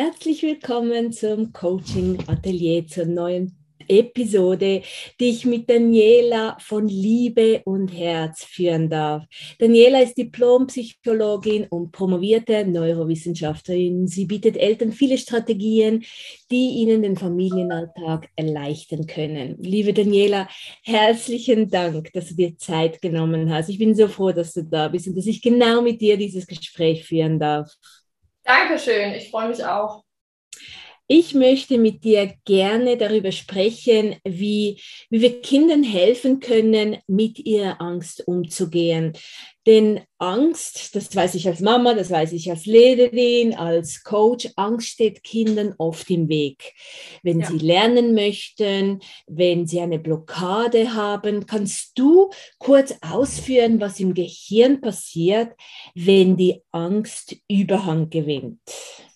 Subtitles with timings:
[0.00, 3.56] Herzlich willkommen zum Coaching Atelier zur neuen
[3.88, 4.82] Episode,
[5.18, 9.24] die ich mit Daniela von Liebe und Herz führen darf.
[9.58, 14.06] Daniela ist Diplompsychologin und promovierte Neurowissenschaftlerin.
[14.06, 16.04] Sie bietet Eltern viele Strategien,
[16.48, 19.56] die ihnen den Familienalltag erleichtern können.
[19.58, 20.48] Liebe Daniela,
[20.84, 23.68] herzlichen Dank, dass du dir Zeit genommen hast.
[23.68, 26.46] Ich bin so froh, dass du da bist und dass ich genau mit dir dieses
[26.46, 27.68] Gespräch führen darf.
[28.48, 30.02] Dankeschön, ich freue mich auch.
[31.10, 37.80] Ich möchte mit dir gerne darüber sprechen, wie, wie wir Kindern helfen können, mit ihrer
[37.80, 39.14] Angst umzugehen.
[39.66, 44.88] Denn Angst, das weiß ich als Mama, das weiß ich als Lehrerin, als Coach, Angst
[44.88, 46.74] steht Kindern oft im Weg.
[47.22, 47.46] Wenn ja.
[47.46, 54.82] sie lernen möchten, wenn sie eine Blockade haben, kannst du kurz ausführen, was im Gehirn
[54.82, 55.54] passiert,
[55.94, 58.60] wenn die Angst Überhand gewinnt?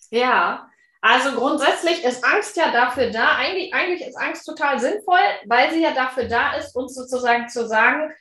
[0.09, 0.72] Ja,
[1.05, 5.81] also grundsätzlich ist Angst ja dafür da, eigentlich, eigentlich ist Angst total sinnvoll, weil sie
[5.81, 8.13] ja dafür da ist, uns sozusagen zu sagen,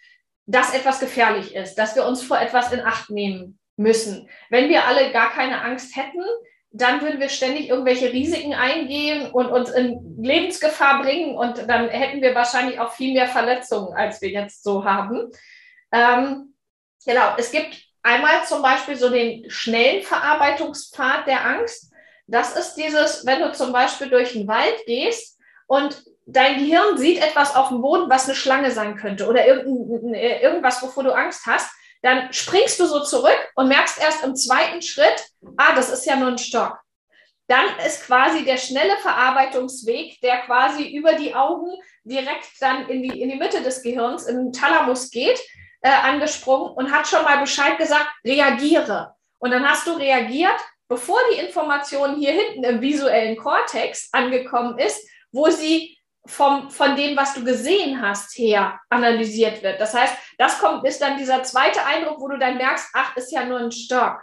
[0.46, 4.28] dass etwas gefährlich ist, dass wir uns vor etwas in Acht nehmen müssen.
[4.50, 6.24] Wenn wir alle gar keine Angst hätten,
[6.72, 12.20] dann würden wir ständig irgendwelche Risiken eingehen und uns in Lebensgefahr bringen und dann hätten
[12.20, 15.30] wir wahrscheinlich auch viel mehr Verletzungen, als wir jetzt so haben.
[15.92, 16.54] Ähm,
[17.06, 21.91] genau, es gibt einmal zum Beispiel so den schnellen Verarbeitungspfad der Angst.
[22.26, 27.22] Das ist dieses, wenn du zum Beispiel durch den Wald gehst und dein Gehirn sieht
[27.22, 31.70] etwas auf dem Boden, was eine Schlange sein könnte oder irgendwas, wovor du Angst hast,
[32.02, 36.16] dann springst du so zurück und merkst erst im zweiten Schritt, ah, das ist ja
[36.16, 36.78] nur ein Stock.
[37.48, 41.70] Dann ist quasi der schnelle Verarbeitungsweg, der quasi über die Augen
[42.04, 45.40] direkt dann in die, in die Mitte des Gehirns, im Thalamus geht,
[45.82, 49.14] äh, angesprungen und hat schon mal Bescheid gesagt, reagiere.
[49.38, 50.58] Und dann hast du reagiert,
[50.92, 55.96] bevor die Information hier hinten im visuellen Kortex angekommen ist, wo sie
[56.26, 59.80] vom, von dem, was du gesehen hast, her analysiert wird.
[59.80, 63.32] Das heißt, das kommt, ist dann dieser zweite Eindruck, wo du dann merkst, ach, ist
[63.32, 64.20] ja nur ein Stock.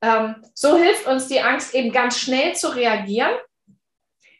[0.00, 3.34] Ähm, so hilft uns die Angst eben ganz schnell zu reagieren.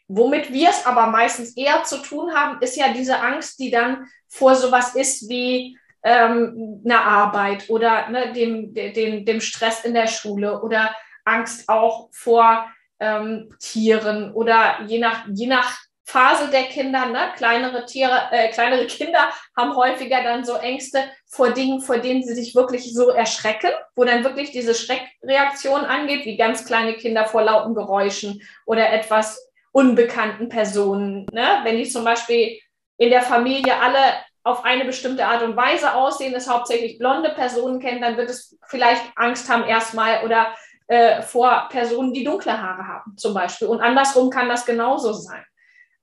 [0.07, 4.07] Womit wir es aber meistens eher zu tun haben, ist ja diese Angst, die dann
[4.29, 10.07] vor sowas ist wie ähm, eine Arbeit oder ne, dem, dem, dem Stress in der
[10.07, 10.95] Schule oder
[11.27, 12.67] Angst auch vor
[12.99, 15.77] ähm, Tieren oder je nach, je nach
[16.09, 17.33] Phase der Kinder, ne?
[17.35, 22.33] kleinere Tiere, äh, kleinere Kinder haben häufiger dann so Ängste vor Dingen, vor denen sie
[22.33, 27.43] sich wirklich so erschrecken, wo dann wirklich diese Schreckreaktion angeht, wie ganz kleine Kinder vor
[27.43, 31.25] lauten Geräuschen oder etwas unbekannten Personen.
[31.33, 31.59] Ne?
[31.63, 32.57] Wenn die zum Beispiel
[32.97, 33.99] in der Familie alle
[34.43, 38.57] auf eine bestimmte Art und Weise aussehen, es hauptsächlich blonde Personen kennen, dann wird es
[38.67, 40.55] vielleicht Angst haben erstmal oder
[40.87, 43.67] äh, vor Personen, die dunkle Haare haben, zum Beispiel.
[43.67, 45.43] Und andersrum kann das genauso sein.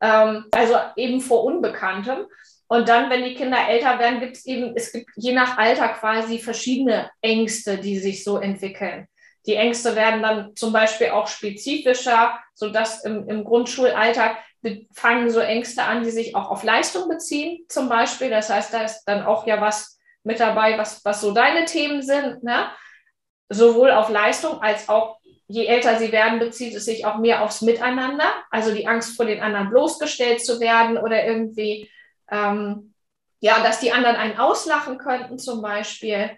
[0.00, 2.26] Ähm, also eben vor Unbekanntem.
[2.66, 5.88] Und dann, wenn die Kinder älter werden, gibt es eben, es gibt je nach Alter
[5.88, 9.06] quasi verschiedene Ängste, die sich so entwickeln.
[9.46, 14.38] Die Ängste werden dann zum Beispiel auch spezifischer, sodass im, im Grundschulalltag
[14.92, 18.30] fangen so Ängste an, die sich auch auf Leistung beziehen, zum Beispiel.
[18.30, 22.00] Das heißt, da ist dann auch ja was mit dabei, was, was so deine Themen
[22.00, 22.42] sind.
[22.42, 22.66] Ne?
[23.54, 27.62] Sowohl auf Leistung als auch je älter sie werden, bezieht es sich auch mehr aufs
[27.62, 31.90] Miteinander, also die Angst vor den anderen bloßgestellt zu werden oder irgendwie,
[32.30, 32.94] ähm,
[33.40, 36.30] ja, dass die anderen einen auslachen könnten zum Beispiel.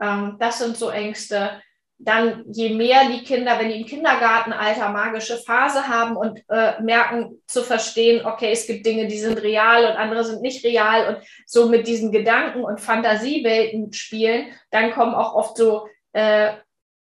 [0.00, 1.62] Ähm, das sind so Ängste.
[2.00, 7.42] Dann, je mehr die Kinder, wenn die im Kindergartenalter magische Phase haben und äh, merken
[7.46, 11.26] zu verstehen, okay, es gibt Dinge, die sind real und andere sind nicht real und
[11.44, 16.56] so mit diesen Gedanken und Fantasiewelten spielen, dann kommen auch oft so äh,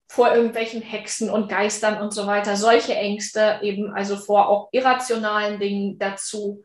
[0.09, 2.55] vor irgendwelchen Hexen und Geistern und so weiter.
[2.55, 6.63] Solche Ängste eben, also vor auch irrationalen Dingen dazu.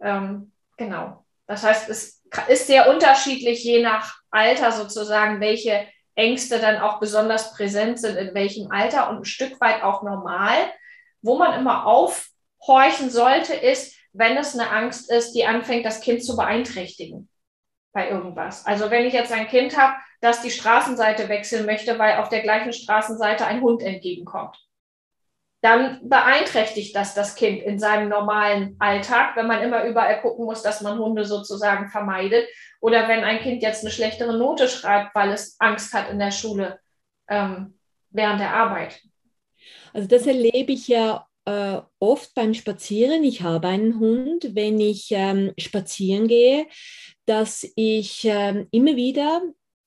[0.00, 1.24] Ähm, genau.
[1.46, 5.86] Das heißt, es ist sehr unterschiedlich, je nach Alter sozusagen, welche
[6.16, 10.56] Ängste dann auch besonders präsent sind, in welchem Alter und ein Stück weit auch normal.
[11.22, 16.24] Wo man immer aufhorchen sollte, ist, wenn es eine Angst ist, die anfängt, das Kind
[16.24, 17.28] zu beeinträchtigen
[17.96, 18.66] bei irgendwas.
[18.66, 22.42] Also wenn ich jetzt ein Kind habe, das die Straßenseite wechseln möchte, weil auf der
[22.42, 24.54] gleichen Straßenseite ein Hund entgegenkommt.
[25.62, 30.62] Dann beeinträchtigt das das Kind in seinem normalen Alltag, wenn man immer überall gucken muss,
[30.62, 32.46] dass man Hunde sozusagen vermeidet.
[32.82, 36.32] Oder wenn ein Kind jetzt eine schlechtere Note schreibt, weil es Angst hat in der
[36.32, 36.78] Schule
[37.28, 37.78] ähm,
[38.10, 39.00] während der Arbeit.
[39.94, 43.24] Also das erlebe ich ja äh, oft beim Spazieren.
[43.24, 46.66] Ich habe einen Hund, wenn ich ähm, spazieren gehe,
[47.26, 49.42] dass ich ähm, immer wieder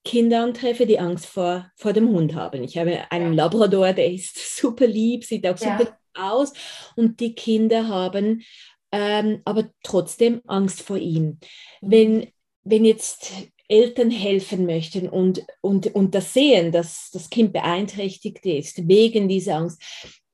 [0.06, 2.64] Kinder antreffe, die Angst vor, vor dem Hund haben.
[2.64, 6.54] Ich habe einen Labrador, der ist super lieb, sieht auch super aus
[6.96, 8.44] und die Kinder haben
[8.92, 11.40] ähm, aber trotzdem Angst vor ihm.
[11.82, 11.92] Mhm.
[11.92, 12.28] Wenn,
[12.64, 13.32] wenn jetzt
[13.68, 19.58] Eltern helfen möchten und, und, und das sehen, dass das Kind beeinträchtigt ist wegen dieser
[19.58, 19.82] Angst,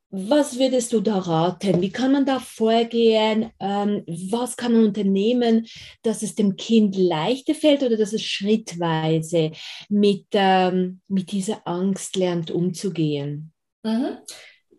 [0.09, 1.81] was würdest du da raten?
[1.81, 3.51] Wie kann man da vorgehen?
[3.59, 5.67] Ähm, was kann man unternehmen,
[6.03, 9.51] dass es dem Kind leichter fällt oder dass es schrittweise
[9.89, 13.51] mit, ähm, mit dieser Angst lernt umzugehen?
[13.83, 14.17] Mhm.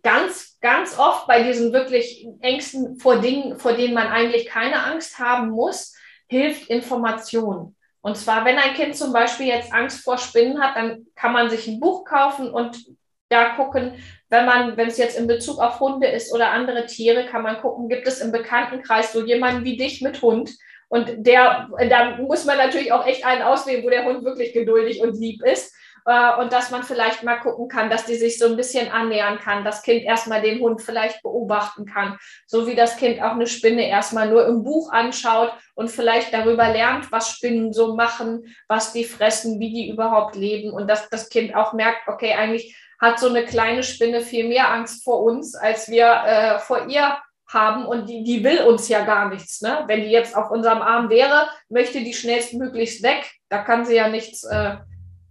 [0.02, 5.18] Ganz, ganz oft bei diesen wirklich Ängsten vor Dingen, vor denen man eigentlich keine Angst
[5.18, 5.92] haben muss,
[6.28, 7.74] hilft Information.
[8.00, 11.50] Und zwar, wenn ein Kind zum Beispiel jetzt Angst vor Spinnen hat, dann kann man
[11.50, 12.86] sich ein Buch kaufen und
[13.28, 13.94] da gucken,
[14.28, 17.60] wenn man, wenn es jetzt in Bezug auf Hunde ist oder andere Tiere, kann man
[17.60, 20.50] gucken, gibt es im Bekanntenkreis so jemanden wie dich mit Hund?
[20.88, 25.00] Und der, da muss man natürlich auch echt einen auswählen, wo der Hund wirklich geduldig
[25.00, 25.74] und lieb ist.
[26.06, 29.38] Äh, und dass man vielleicht mal gucken kann, dass die sich so ein bisschen annähern
[29.40, 33.48] kann, das Kind erstmal den Hund vielleicht beobachten kann, so wie das Kind auch eine
[33.48, 38.92] Spinne erstmal nur im Buch anschaut und vielleicht darüber lernt, was Spinnen so machen, was
[38.92, 43.18] die fressen, wie die überhaupt leben und dass das Kind auch merkt, okay, eigentlich hat
[43.18, 47.16] so eine kleine Spinne viel mehr Angst vor uns, als wir äh, vor ihr
[47.48, 49.60] haben und die, die will uns ja gar nichts.
[49.60, 49.84] Ne?
[49.86, 53.30] Wenn die jetzt auf unserem Arm wäre, möchte die schnellstmöglichst weg.
[53.48, 54.76] Da kann sie ja nichts äh,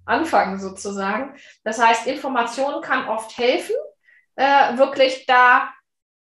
[0.05, 1.35] anfangen sozusagen.
[1.63, 3.75] Das heißt, Information kann oft helfen,
[4.35, 5.69] äh, wirklich da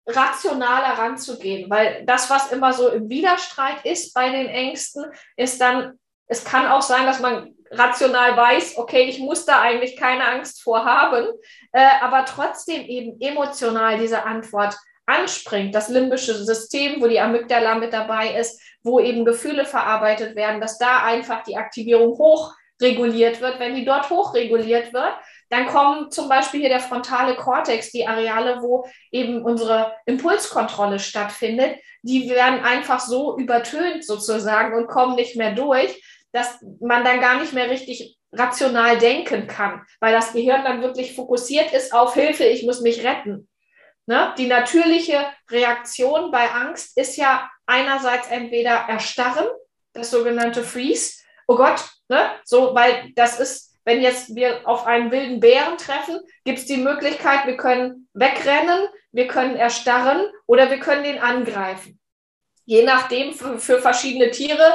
[0.06, 5.99] rationaler ranzugehen, weil das, was immer so im Widerstreit ist bei den Ängsten, ist dann,
[6.30, 10.64] es kann auch sein, dass man rational weiß, okay, ich muss da eigentlich keine Angst
[10.64, 11.28] vor haben,
[11.72, 17.94] äh, aber trotzdem eben emotional diese Antwort anspringt, das limbische System, wo die Amygdala mit
[17.94, 23.60] dabei ist, wo eben Gefühle verarbeitet werden, dass da einfach die Aktivierung hochreguliert wird.
[23.60, 25.14] Wenn die dort hochreguliert wird,
[25.50, 31.78] dann kommen zum Beispiel hier der frontale Kortex, die Areale, wo eben unsere Impulskontrolle stattfindet,
[32.04, 36.00] die werden einfach so übertönt sozusagen und kommen nicht mehr durch
[36.32, 41.16] dass man dann gar nicht mehr richtig rational denken kann, weil das Gehirn dann wirklich
[41.16, 43.48] fokussiert ist auf Hilfe, ich muss mich retten.
[44.06, 44.34] Ne?
[44.38, 49.48] Die natürliche Reaktion bei Angst ist ja einerseits entweder erstarren,
[49.94, 51.22] das sogenannte Freeze.
[51.48, 52.32] Oh Gott, ne?
[52.44, 56.78] so, weil das ist, wenn jetzt wir auf einen wilden Bären treffen, gibt es die
[56.78, 62.00] Möglichkeit, wir können wegrennen, wir können erstarren oder wir können den angreifen.
[62.66, 64.74] Je nachdem für, für verschiedene Tiere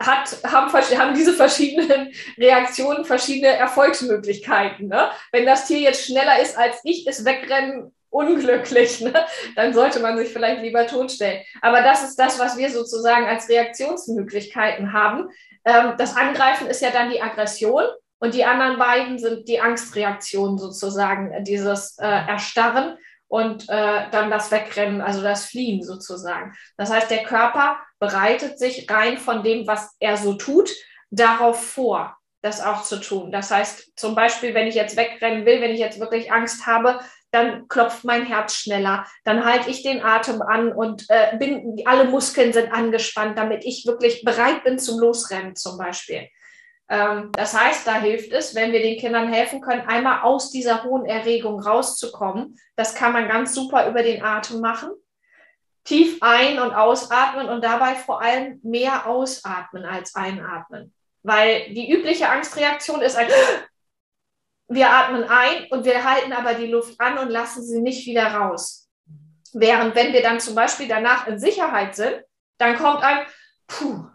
[0.00, 4.88] hat, haben, haben diese verschiedenen Reaktionen verschiedene Erfolgsmöglichkeiten.
[4.88, 5.10] Ne?
[5.32, 9.12] Wenn das Tier jetzt schneller ist als ich, ist Wegrennen unglücklich, ne?
[9.56, 11.42] dann sollte man sich vielleicht lieber totstellen.
[11.62, 15.28] Aber das ist das, was wir sozusagen als Reaktionsmöglichkeiten haben.
[15.64, 17.84] Ähm, das Angreifen ist ja dann die Aggression
[18.18, 22.96] und die anderen beiden sind die Angstreaktionen sozusagen, dieses äh, Erstarren
[23.28, 26.54] und äh, dann das Wegrennen, also das Fliehen sozusagen.
[26.76, 30.70] Das heißt, der Körper bereitet sich rein von dem, was er so tut,
[31.10, 33.32] darauf vor, das auch zu tun.
[33.32, 37.00] Das heißt, zum Beispiel, wenn ich jetzt wegrennen will, wenn ich jetzt wirklich Angst habe,
[37.30, 42.04] dann klopft mein Herz schneller, dann halte ich den Atem an und äh, bin, alle
[42.04, 46.28] Muskeln sind angespannt, damit ich wirklich bereit bin zum Losrennen zum Beispiel.
[46.88, 50.84] Ähm, das heißt, da hilft es, wenn wir den Kindern helfen können, einmal aus dieser
[50.84, 52.58] hohen Erregung rauszukommen.
[52.76, 54.90] Das kann man ganz super über den Atem machen.
[55.84, 60.94] Tief ein- und ausatmen und dabei vor allem mehr ausatmen als einatmen.
[61.22, 63.28] Weil die übliche Angstreaktion ist ein,
[64.68, 68.26] wir atmen ein und wir halten aber die Luft an und lassen sie nicht wieder
[68.34, 68.88] raus.
[69.52, 72.22] Während wenn wir dann zum Beispiel danach in Sicherheit sind,
[72.58, 73.24] dann kommt ein,
[73.66, 74.06] puh,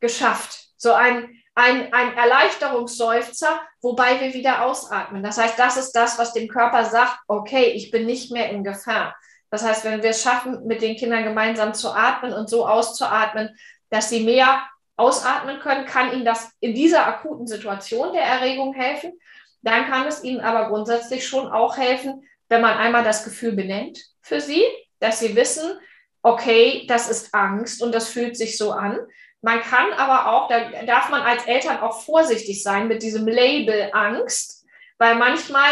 [0.00, 0.70] geschafft.
[0.76, 5.24] So ein, ein, ein Erleichterungsseufzer, wobei wir wieder ausatmen.
[5.24, 8.62] Das heißt, das ist das, was dem Körper sagt, okay, ich bin nicht mehr in
[8.62, 9.16] Gefahr.
[9.50, 13.58] Das heißt, wenn wir es schaffen, mit den Kindern gemeinsam zu atmen und so auszuatmen,
[13.90, 14.62] dass sie mehr
[14.96, 19.18] ausatmen können, kann ihnen das in dieser akuten Situation der Erregung helfen.
[19.62, 23.98] Dann kann es ihnen aber grundsätzlich schon auch helfen, wenn man einmal das Gefühl benennt
[24.20, 24.62] für sie,
[25.00, 25.76] dass sie wissen,
[26.22, 29.00] okay, das ist Angst und das fühlt sich so an.
[29.40, 33.90] Man kann aber auch, da darf man als Eltern auch vorsichtig sein mit diesem Label
[33.92, 34.66] Angst,
[34.98, 35.70] weil manchmal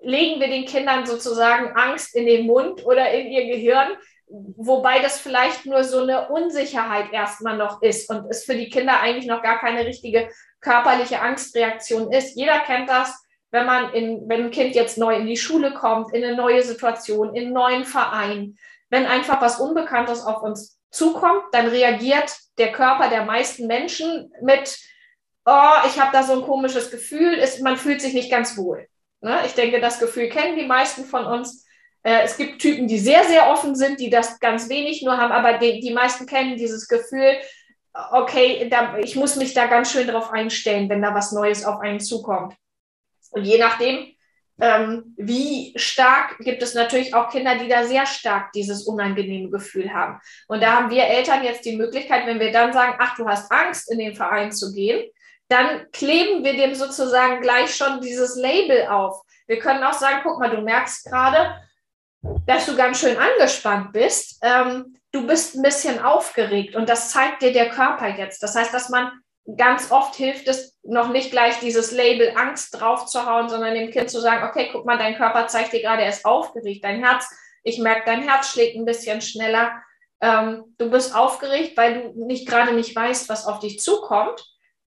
[0.00, 3.96] legen wir den Kindern sozusagen Angst in den Mund oder in ihr Gehirn,
[4.28, 9.00] wobei das vielleicht nur so eine Unsicherheit erstmal noch ist und es für die Kinder
[9.00, 10.28] eigentlich noch gar keine richtige
[10.60, 12.36] körperliche Angstreaktion ist.
[12.36, 13.14] Jeder kennt das,
[13.50, 16.62] wenn man in, wenn ein Kind jetzt neu in die Schule kommt, in eine neue
[16.62, 18.58] Situation, in einen neuen Verein,
[18.90, 24.78] wenn einfach was Unbekanntes auf uns zukommt, dann reagiert der Körper der meisten Menschen mit,
[25.44, 28.86] oh, ich habe da so ein komisches Gefühl, ist, man fühlt sich nicht ganz wohl.
[29.20, 29.40] Ne?
[29.46, 31.64] Ich denke, das Gefühl kennen die meisten von uns.
[32.02, 35.32] Äh, es gibt Typen, die sehr, sehr offen sind, die das ganz wenig nur haben,
[35.32, 37.36] aber die, die meisten kennen dieses Gefühl,
[38.12, 41.80] okay, da, ich muss mich da ganz schön drauf einstellen, wenn da was Neues auf
[41.80, 42.54] einen zukommt.
[43.30, 44.14] Und je nachdem,
[44.60, 49.92] ähm, wie stark gibt es natürlich auch Kinder, die da sehr stark dieses unangenehme Gefühl
[49.92, 50.20] haben.
[50.48, 53.50] Und da haben wir Eltern jetzt die Möglichkeit, wenn wir dann sagen, ach, du hast
[53.52, 55.08] Angst, in den Verein zu gehen,
[55.48, 59.22] dann kleben wir dem sozusagen gleich schon dieses Label auf.
[59.46, 61.54] Wir können auch sagen, guck mal, du merkst gerade,
[62.46, 64.38] dass du ganz schön angespannt bist.
[64.42, 68.42] Ähm, du bist ein bisschen aufgeregt und das zeigt dir der Körper jetzt.
[68.42, 69.10] Das heißt, dass man
[69.56, 74.20] ganz oft hilft es noch nicht gleich dieses Label Angst draufzuhauen, sondern dem Kind zu
[74.20, 77.30] sagen, okay, guck mal, dein Körper zeigt dir gerade, er ist aufgeregt, dein Herz,
[77.62, 79.82] ich merke, dein Herz schlägt ein bisschen schneller.
[80.20, 84.44] Ähm, du bist aufgeregt, weil du nicht gerade nicht weißt, was auf dich zukommt.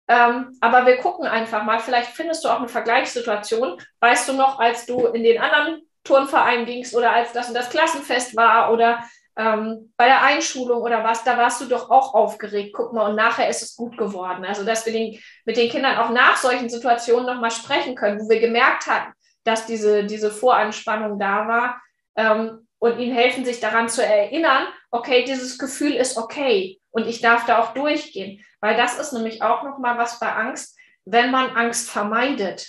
[0.09, 3.81] Ähm, aber wir gucken einfach mal, vielleicht findest du auch eine Vergleichssituation.
[4.01, 7.71] Weißt du noch, als du in den anderen Turnverein gingst oder als das und das
[7.71, 9.05] Klassenfest war oder
[9.41, 12.75] ähm, bei der Einschulung oder was, da warst du doch auch aufgeregt.
[12.77, 14.45] Guck mal, und nachher ist es gut geworden.
[14.45, 18.29] Also, dass wir den, mit den Kindern auch nach solchen Situationen nochmal sprechen können, wo
[18.29, 19.13] wir gemerkt hatten,
[19.45, 21.81] dass diese, diese Voranspannung da war
[22.17, 27.23] ähm, und ihnen helfen, sich daran zu erinnern, okay, dieses Gefühl ist okay und ich
[27.23, 28.45] darf da auch durchgehen.
[28.61, 30.77] Weil das ist nämlich auch nochmal was bei Angst.
[31.07, 32.69] Wenn man Angst vermeidet,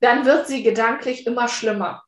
[0.00, 2.02] dann wird sie gedanklich immer schlimmer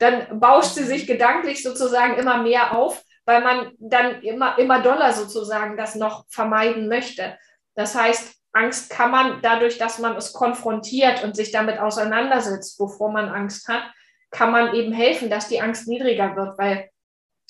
[0.00, 5.12] dann bauscht sie sich gedanklich sozusagen immer mehr auf, weil man dann immer, immer doller
[5.12, 7.38] sozusagen das noch vermeiden möchte.
[7.74, 13.12] Das heißt, Angst kann man dadurch, dass man es konfrontiert und sich damit auseinandersetzt, wovor
[13.12, 13.82] man Angst hat,
[14.30, 16.58] kann man eben helfen, dass die Angst niedriger wird.
[16.58, 16.90] Weil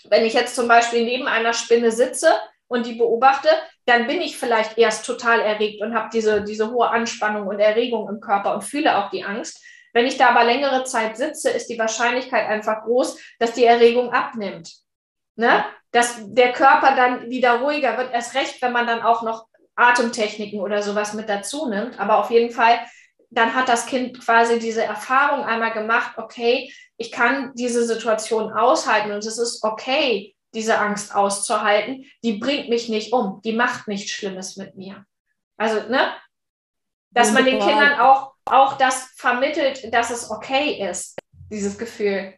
[0.08, 2.28] wenn ich jetzt zum Beispiel neben einer Spinne sitze
[2.66, 3.48] und die beobachte,
[3.86, 8.08] dann bin ich vielleicht erst total erregt und habe diese, diese hohe Anspannung und Erregung
[8.08, 9.62] im Körper und fühle auch die Angst.
[9.92, 14.12] Wenn ich da aber längere Zeit sitze, ist die Wahrscheinlichkeit einfach groß, dass die Erregung
[14.12, 14.72] abnimmt.
[15.36, 15.64] Ne?
[15.90, 20.60] Dass der Körper dann wieder ruhiger wird, erst recht, wenn man dann auch noch Atemtechniken
[20.60, 21.98] oder sowas mit dazu nimmt.
[21.98, 22.80] Aber auf jeden Fall,
[23.30, 29.12] dann hat das Kind quasi diese Erfahrung einmal gemacht, okay, ich kann diese Situation aushalten
[29.12, 32.04] und es ist okay, diese Angst auszuhalten.
[32.22, 35.04] Die bringt mich nicht um, die macht nichts Schlimmes mit mir.
[35.56, 36.12] Also, ne?
[37.10, 41.18] Dass man den Kindern auch auch das vermittelt, dass es okay ist,
[41.50, 42.34] dieses Gefühl.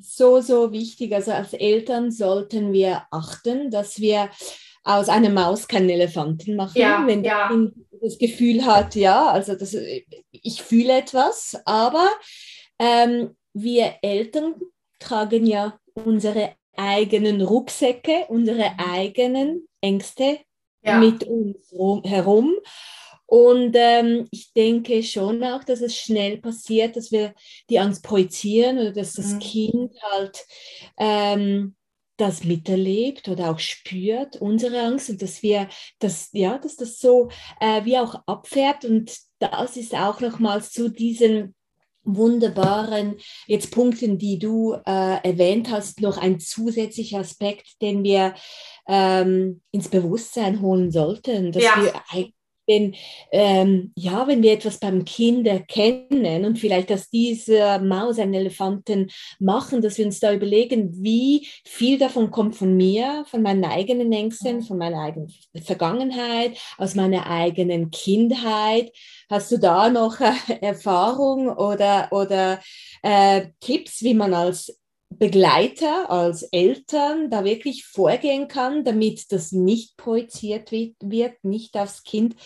[0.00, 1.14] So, so wichtig.
[1.14, 4.30] Also als Eltern sollten wir achten, dass wir
[4.82, 7.50] aus einer Maus keinen Elefanten machen, ja, wenn ja.
[8.02, 9.74] das Gefühl hat, ja, also das,
[10.30, 12.08] ich fühle etwas, aber
[12.78, 14.54] ähm, wir Eltern
[14.98, 20.40] tragen ja unsere eigenen Rucksäcke, unsere eigenen Ängste
[20.82, 20.98] ja.
[20.98, 21.72] mit uns
[22.04, 22.52] herum.
[23.34, 27.34] Und ähm, ich denke schon auch, dass es schnell passiert, dass wir
[27.68, 29.38] die Angst projizieren oder dass das mhm.
[29.40, 30.46] Kind halt
[30.98, 31.74] ähm,
[32.16, 37.28] das miterlebt oder auch spürt, unsere Angst und dass wir das, ja, dass das so
[37.58, 41.56] äh, wie auch abfährt und das ist auch nochmals zu diesen
[42.04, 43.16] wunderbaren
[43.48, 48.34] jetzt Punkten, die du äh, erwähnt hast, noch ein zusätzlicher Aspekt, den wir
[48.86, 51.82] ähm, ins Bewusstsein holen sollten, dass ja.
[51.82, 52.32] wir
[52.66, 52.94] wenn,
[53.30, 59.10] ähm, ja, wenn wir etwas beim Kind erkennen und vielleicht aus dieser Maus einen Elefanten
[59.38, 64.12] machen, dass wir uns da überlegen, wie viel davon kommt von mir, von meinen eigenen
[64.12, 68.92] Ängsten, von meiner eigenen Vergangenheit, aus meiner eigenen Kindheit.
[69.30, 72.60] Hast du da noch äh, Erfahrung oder, oder
[73.02, 74.78] äh, Tipps, wie man als
[75.18, 82.36] Begleiter, als Eltern da wirklich vorgehen kann, damit das nicht projiziert wird, nicht aufs Kind,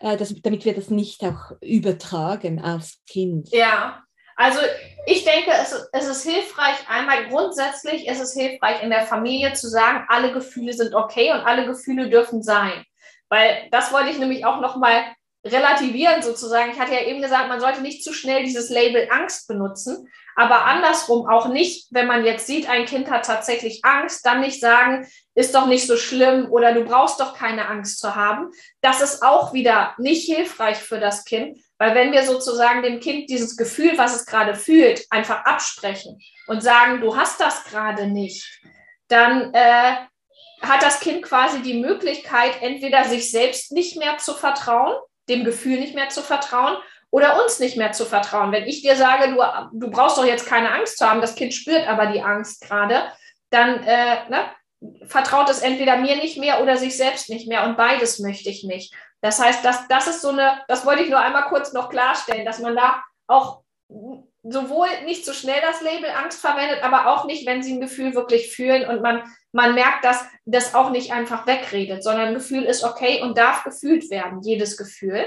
[0.00, 3.50] äh, das, damit wir das nicht auch übertragen aufs Kind.
[3.52, 4.02] Ja,
[4.36, 4.60] also
[5.06, 9.68] ich denke, es, es ist hilfreich, einmal grundsätzlich ist es hilfreich in der Familie zu
[9.68, 12.84] sagen, alle Gefühle sind okay und alle Gefühle dürfen sein.
[13.30, 15.04] Weil das wollte ich nämlich auch nochmal
[15.44, 16.72] relativieren sozusagen.
[16.72, 20.06] Ich hatte ja eben gesagt, man sollte nicht zu schnell dieses Label Angst benutzen,
[20.38, 24.60] aber andersrum auch nicht, wenn man jetzt sieht, ein Kind hat tatsächlich Angst, dann nicht
[24.60, 28.50] sagen, ist doch nicht so schlimm oder du brauchst doch keine Angst zu haben.
[28.82, 33.30] Das ist auch wieder nicht hilfreich für das Kind, weil wenn wir sozusagen dem Kind
[33.30, 38.60] dieses Gefühl, was es gerade fühlt, einfach absprechen und sagen, du hast das gerade nicht,
[39.08, 39.96] dann äh,
[40.60, 44.96] hat das Kind quasi die Möglichkeit, entweder sich selbst nicht mehr zu vertrauen,
[45.30, 46.76] dem Gefühl nicht mehr zu vertrauen
[47.16, 48.52] oder uns nicht mehr zu vertrauen.
[48.52, 49.42] Wenn ich dir sage, du,
[49.72, 53.04] du brauchst doch jetzt keine Angst zu haben, das Kind spürt aber die Angst gerade,
[53.48, 54.40] dann äh, ne,
[55.06, 58.64] vertraut es entweder mir nicht mehr oder sich selbst nicht mehr und beides möchte ich
[58.64, 58.92] nicht.
[59.22, 62.44] Das heißt, das, das ist so eine, das wollte ich nur einmal kurz noch klarstellen,
[62.44, 63.62] dass man da auch
[64.42, 68.14] sowohl nicht so schnell das Label Angst verwendet, aber auch nicht, wenn sie ein Gefühl
[68.14, 72.64] wirklich fühlen und man, man merkt, dass das auch nicht einfach wegredet, sondern ein Gefühl
[72.64, 75.24] ist okay und darf gefühlt werden, jedes Gefühl.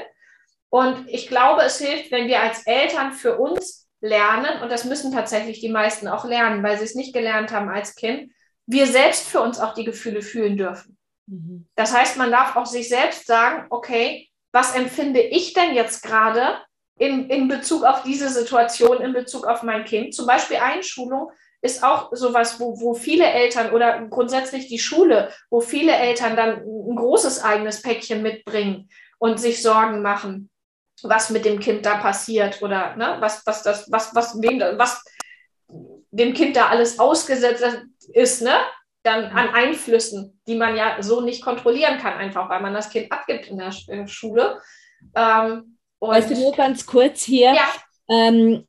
[0.70, 5.12] Und ich glaube, es hilft, wenn wir als Eltern für uns lernen, und das müssen
[5.12, 8.32] tatsächlich die meisten auch lernen, weil sie es nicht gelernt haben als Kind,
[8.66, 10.98] wir selbst für uns auch die Gefühle fühlen dürfen.
[11.28, 11.68] Mhm.
[11.76, 16.58] Das heißt, man darf auch sich selbst sagen, okay, was empfinde ich denn jetzt gerade
[16.98, 20.14] in, in Bezug auf diese Situation, in Bezug auf mein Kind?
[20.14, 25.60] Zum Beispiel Einschulung ist auch sowas, wo, wo viele Eltern oder grundsätzlich die Schule, wo
[25.62, 30.50] viele Eltern dann ein großes eigenes Päckchen mitbringen und sich Sorgen machen,
[31.04, 35.04] was mit dem Kind da passiert oder ne, was, was, das, was, was, wem, was
[36.12, 37.64] dem Kind da alles ausgesetzt
[38.14, 38.56] ist, ne?
[39.04, 43.12] dann an Einflüssen, die man ja so nicht kontrollieren kann, einfach weil man das Kind
[43.12, 44.60] abgibt in der äh, Schule.
[45.16, 47.68] Ähm, weißt du, nur ganz kurz hier, ja.
[48.10, 48.68] ähm,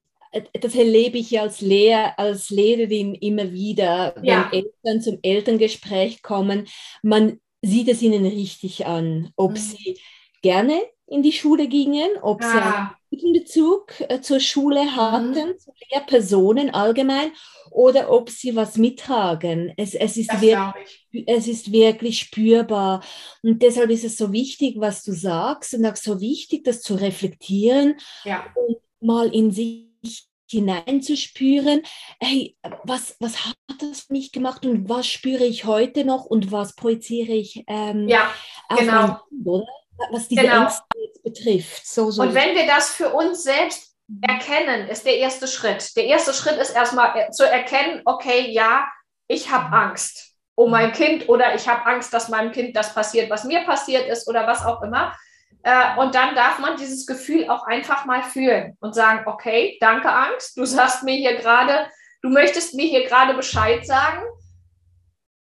[0.61, 4.51] das erlebe ich ja als, Lehr als Lehrerin immer wieder, wenn ja.
[4.53, 6.69] Eltern zum Elterngespräch kommen.
[7.03, 9.57] Man sieht es ihnen richtig an, ob mhm.
[9.57, 10.01] sie
[10.43, 12.50] gerne in die Schule gingen, ob ja.
[12.50, 14.97] sie einen guten Bezug äh, zur Schule mhm.
[14.97, 15.59] hatten, mhm.
[15.59, 17.33] zu Lehrpersonen allgemein,
[17.71, 19.73] oder ob sie was mittragen.
[19.76, 23.02] Es, es, ist wirklich, es ist wirklich spürbar.
[23.43, 26.95] Und deshalb ist es so wichtig, was du sagst, und auch so wichtig, das zu
[26.95, 28.47] reflektieren ja.
[28.55, 29.90] und mal in sich
[30.49, 31.83] hineinzuspüren,
[32.21, 36.50] hey, was, was hat das für mich gemacht und was spüre ich heute noch und
[36.50, 38.33] was projiziere ich ähm, ja,
[38.76, 39.21] genau.
[39.29, 39.67] Kind, oder?
[40.11, 40.63] Was diese genau.
[40.63, 40.85] Ängste
[41.23, 41.87] betrifft.
[41.87, 42.23] So, so.
[42.23, 45.97] Und wenn wir das für uns selbst erkennen, ist der erste Schritt.
[45.97, 48.87] Der erste Schritt ist erstmal zu erkennen, okay, ja,
[49.29, 53.31] ich habe Angst um mein Kind oder ich habe Angst, dass meinem Kind das passiert,
[53.31, 55.15] was mir passiert ist oder was auch immer.
[55.63, 60.11] Äh, und dann darf man dieses Gefühl auch einfach mal fühlen und sagen, okay, danke
[60.11, 61.87] Angst, du sagst mir hier gerade,
[62.23, 64.23] du möchtest mir hier gerade Bescheid sagen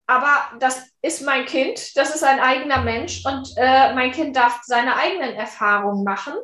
[0.07, 4.61] aber das ist mein Kind, das ist ein eigener Mensch und äh, mein Kind darf
[4.65, 6.35] seine eigenen Erfahrungen machen.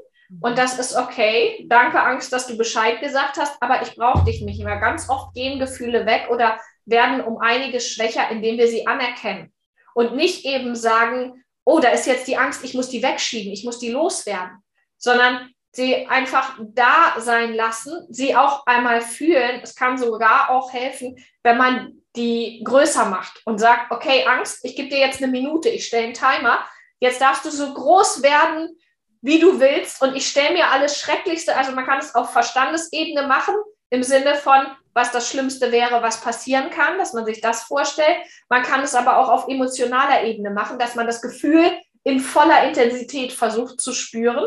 [0.41, 1.65] Und das ist okay.
[1.69, 4.79] Danke, Angst, dass du Bescheid gesagt hast, aber ich brauche dich nicht mehr.
[4.79, 9.53] Ganz oft gehen Gefühle weg oder werden um einiges schwächer, indem wir sie anerkennen.
[9.95, 13.65] Und nicht eben sagen, oh, da ist jetzt die Angst, ich muss die wegschieben, ich
[13.65, 14.63] muss die loswerden,
[14.99, 19.61] sondern sie einfach da sein lassen, sie auch einmal fühlen.
[19.63, 24.75] Es kann sogar auch helfen, wenn man die größer macht und sagt, okay, Angst, ich
[24.75, 26.65] gebe dir jetzt eine Minute, ich stelle einen Timer,
[27.01, 28.77] jetzt darfst du so groß werden,
[29.21, 33.27] wie du willst und ich stelle mir alles Schrecklichste, also man kann es auf Verstandesebene
[33.27, 33.55] machen,
[33.91, 38.19] im Sinne von, was das Schlimmste wäre, was passieren kann, dass man sich das vorstellt.
[38.49, 41.71] Man kann es aber auch auf emotionaler Ebene machen, dass man das Gefühl
[42.03, 44.45] in voller Intensität versucht zu spüren,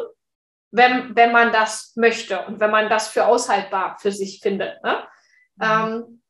[0.72, 4.84] wenn, wenn man das möchte und wenn man das für aushaltbar für sich findet.
[4.84, 5.04] Ne?
[5.56, 5.64] Mhm.
[5.64, 6.21] Ähm,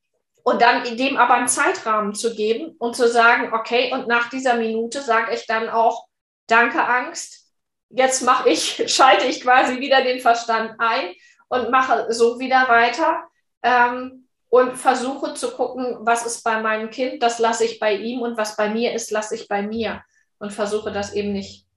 [0.43, 4.55] und dann dem aber einen Zeitrahmen zu geben und zu sagen, okay, und nach dieser
[4.55, 6.07] Minute sage ich dann auch,
[6.47, 7.41] danke Angst,
[7.89, 11.13] jetzt mache ich, schalte ich quasi wieder den Verstand ein
[11.49, 13.23] und mache so wieder weiter
[13.61, 18.21] ähm, und versuche zu gucken, was ist bei meinem Kind, das lasse ich bei ihm
[18.21, 20.01] und was bei mir ist, lasse ich bei mir
[20.39, 21.67] und versuche das eben nicht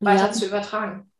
[0.00, 0.32] weiter ja.
[0.32, 1.10] zu übertragen.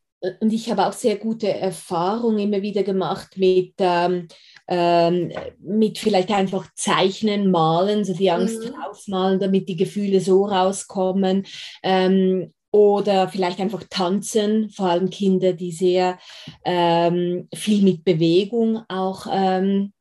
[0.40, 4.28] Und ich habe auch sehr gute Erfahrungen immer wieder gemacht mit ähm,
[4.74, 8.74] ähm, mit vielleicht einfach Zeichnen, Malen, so die Angst mhm.
[8.74, 11.44] rausmalen, damit die Gefühle so rauskommen.
[11.82, 16.18] Ähm, oder vielleicht einfach tanzen, vor allem Kinder, die sehr
[16.64, 19.92] ähm, viel mit Bewegung auch ähm,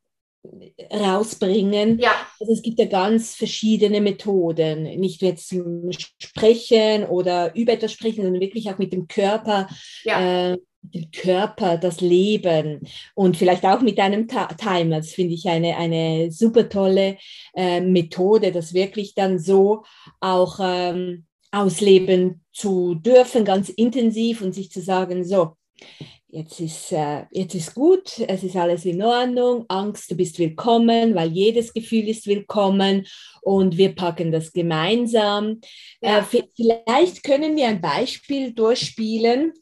[0.89, 1.99] rausbringen.
[1.99, 2.13] Ja.
[2.39, 7.91] Also es gibt ja ganz verschiedene Methoden, nicht nur jetzt zum Sprechen oder über etwas
[7.91, 9.67] sprechen, sondern wirklich auch mit dem Körper.
[10.05, 10.53] Ja.
[10.53, 12.81] Äh, den Körper, das Leben
[13.15, 14.97] und vielleicht auch mit einem Timer.
[14.97, 17.17] Das finde ich eine, eine super tolle
[17.55, 19.83] äh, Methode, das wirklich dann so
[20.19, 25.55] auch ähm, ausleben zu dürfen, ganz intensiv und sich zu sagen, so,
[26.29, 31.13] jetzt ist, äh, jetzt ist gut, es ist alles in Ordnung, Angst, du bist willkommen,
[31.13, 33.05] weil jedes Gefühl ist willkommen
[33.41, 35.59] und wir packen das gemeinsam.
[36.01, 36.19] Ja.
[36.19, 36.23] Äh,
[36.55, 39.53] vielleicht können wir ein Beispiel durchspielen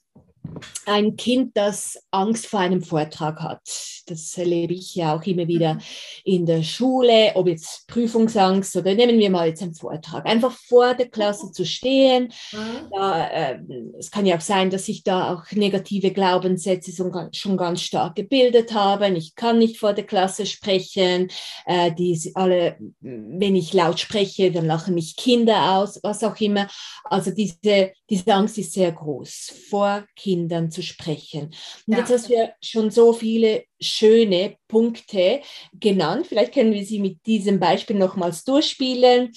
[0.85, 3.61] ein Kind, das Angst vor einem Vortrag hat.
[4.07, 5.81] Das erlebe ich ja auch immer wieder mhm.
[6.23, 10.25] in der Schule, ob jetzt Prüfungsangst oder nehmen wir mal jetzt einen Vortrag.
[10.25, 11.53] Einfach vor der Klasse mhm.
[11.53, 12.33] zu stehen.
[12.51, 12.89] Mhm.
[12.91, 13.59] Da, äh,
[13.99, 16.91] es kann ja auch sein, dass ich da auch negative Glaubenssätze
[17.31, 19.09] schon ganz stark gebildet habe.
[19.09, 21.29] Ich kann nicht vor der Klasse sprechen.
[21.65, 26.67] Äh, die alle, wenn ich laut spreche, dann lachen mich Kinder aus, was auch immer.
[27.03, 30.38] Also diese diese Angst ist sehr groß, vor Kindern
[30.71, 31.47] zu sprechen.
[31.87, 31.99] Und ja.
[31.99, 35.41] jetzt hast du ja schon so viele schöne Punkte
[35.73, 36.27] genannt.
[36.27, 39.31] Vielleicht können wir sie mit diesem Beispiel nochmals durchspielen.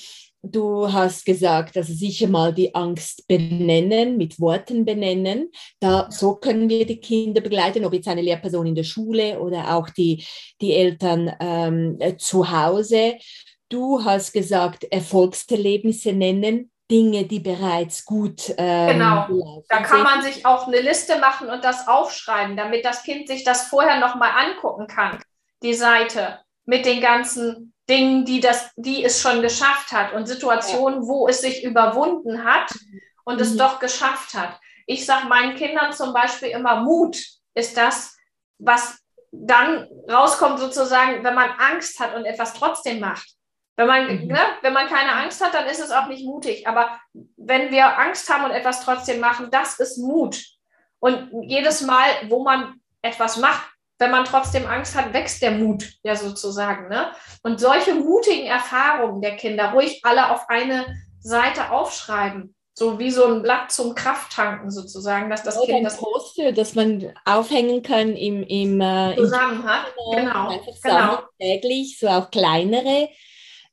[0.44, 5.52] Du hast gesagt, also sicher mal die Angst benennen, mit Worten benennen.
[5.78, 9.76] Da, so können wir die Kinder begleiten, ob jetzt eine Lehrperson in der Schule oder
[9.76, 10.24] auch die,
[10.60, 13.18] die Eltern ähm, zu Hause.
[13.68, 18.52] Du hast gesagt, Erfolgserlebnisse nennen, Dinge, die bereits gut.
[18.58, 19.64] Ähm, genau.
[19.70, 23.44] Da kann man sich auch eine Liste machen und das aufschreiben, damit das Kind sich
[23.44, 25.18] das vorher nochmal angucken kann.
[25.62, 31.06] Die Seite mit den ganzen Dingen, die, das, die es schon geschafft hat und Situationen,
[31.08, 32.70] wo es sich überwunden hat
[33.24, 33.42] und mhm.
[33.42, 34.60] es doch geschafft hat.
[34.86, 37.16] Ich sage meinen Kindern zum Beispiel immer, Mut
[37.54, 38.18] ist das,
[38.58, 38.98] was
[39.30, 43.34] dann rauskommt sozusagen, wenn man Angst hat und etwas trotzdem macht.
[43.76, 44.26] Wenn man, mhm.
[44.28, 46.66] ne, wenn man keine Angst hat, dann ist es auch nicht mutig.
[46.66, 46.98] Aber
[47.36, 50.44] wenn wir Angst haben und etwas trotzdem machen, das ist Mut.
[50.98, 55.84] Und jedes Mal, wo man etwas macht, wenn man trotzdem Angst hat, wächst der Mut
[56.02, 56.88] ja sozusagen.
[56.88, 57.12] Ne?
[57.42, 60.84] Und solche mutigen Erfahrungen der Kinder ruhig alle auf eine
[61.20, 62.54] Seite aufschreiben.
[62.74, 66.74] So wie so ein Blatt zum Krafttanken sozusagen, dass das Oder Kind das Poster, dass
[66.74, 69.84] man aufhängen kann im, im äh, Zusammenhang.
[70.14, 70.58] Genau.
[70.82, 71.18] Genau.
[71.38, 73.10] täglich, so auch kleinere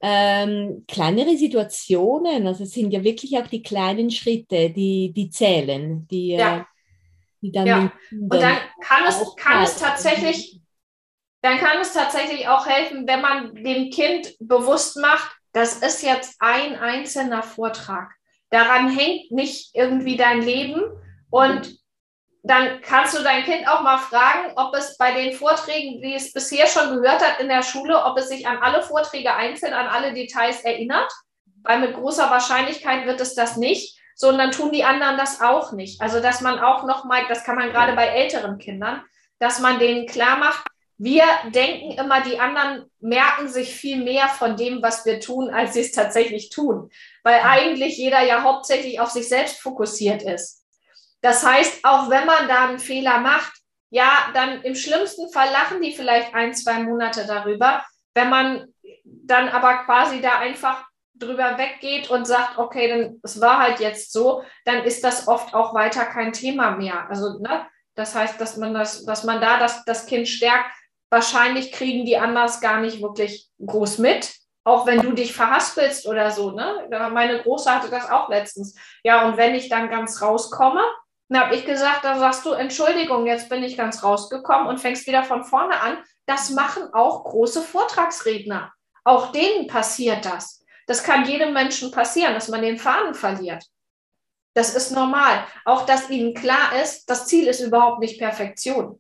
[0.02, 2.48] ähm, kleinere Situationen.
[2.48, 6.58] Also es sind ja wirklich auch die kleinen Schritte, die, die zählen, die, ja.
[6.58, 6.64] Äh,
[7.42, 7.68] die dann.
[7.68, 7.92] Ja.
[8.12, 10.62] Und dann kann es, kann es tatsächlich,
[11.42, 16.36] dann kann es tatsächlich auch helfen, wenn man dem Kind bewusst macht, das ist jetzt
[16.40, 18.12] ein einzelner Vortrag.
[18.50, 20.82] Daran hängt nicht irgendwie dein Leben
[21.30, 21.79] und
[22.42, 26.32] dann kannst du dein Kind auch mal fragen, ob es bei den Vorträgen, die es
[26.32, 29.88] bisher schon gehört hat in der Schule, ob es sich an alle Vorträge einzeln, an
[29.88, 31.12] alle Details erinnert.
[31.64, 36.02] Weil mit großer Wahrscheinlichkeit wird es das nicht, sondern tun die anderen das auch nicht.
[36.02, 39.04] Also, dass man auch nochmal, das kann man gerade bei älteren Kindern,
[39.40, 40.66] dass man denen klar macht,
[41.02, 41.24] wir
[41.54, 45.80] denken immer, die anderen merken sich viel mehr von dem, was wir tun, als sie
[45.80, 46.90] es tatsächlich tun.
[47.24, 50.59] Weil eigentlich jeder ja hauptsächlich auf sich selbst fokussiert ist.
[51.22, 53.54] Das heißt, auch wenn man da einen Fehler macht,
[53.90, 57.84] ja, dann im schlimmsten Fall lachen die vielleicht ein, zwei Monate darüber.
[58.14, 63.60] Wenn man dann aber quasi da einfach drüber weggeht und sagt, okay, dann es war
[63.60, 67.10] halt jetzt so, dann ist das oft auch weiter kein Thema mehr.
[67.10, 70.72] Also, ne, das heißt, dass man das, dass man da das, das Kind stärkt.
[71.10, 74.32] Wahrscheinlich kriegen die anders gar nicht wirklich groß mit,
[74.64, 76.52] auch wenn du dich verhaspelst oder so.
[76.52, 76.88] Ne?
[77.12, 78.76] Meine Große hatte das auch letztens.
[79.04, 80.84] Ja, und wenn ich dann ganz rauskomme,
[81.30, 85.08] dann habe ich gesagt, dann sagst du, Entschuldigung, jetzt bin ich ganz rausgekommen und fängst
[85.08, 85.98] wieder von vorne an.
[86.26, 88.74] Das machen auch große Vortragsredner.
[89.04, 90.66] Auch denen passiert das.
[90.88, 93.64] Das kann jedem Menschen passieren, dass man den Faden verliert.
[94.56, 95.46] Das ist normal.
[95.66, 99.00] Auch, dass ihnen klar ist, das Ziel ist überhaupt nicht Perfektion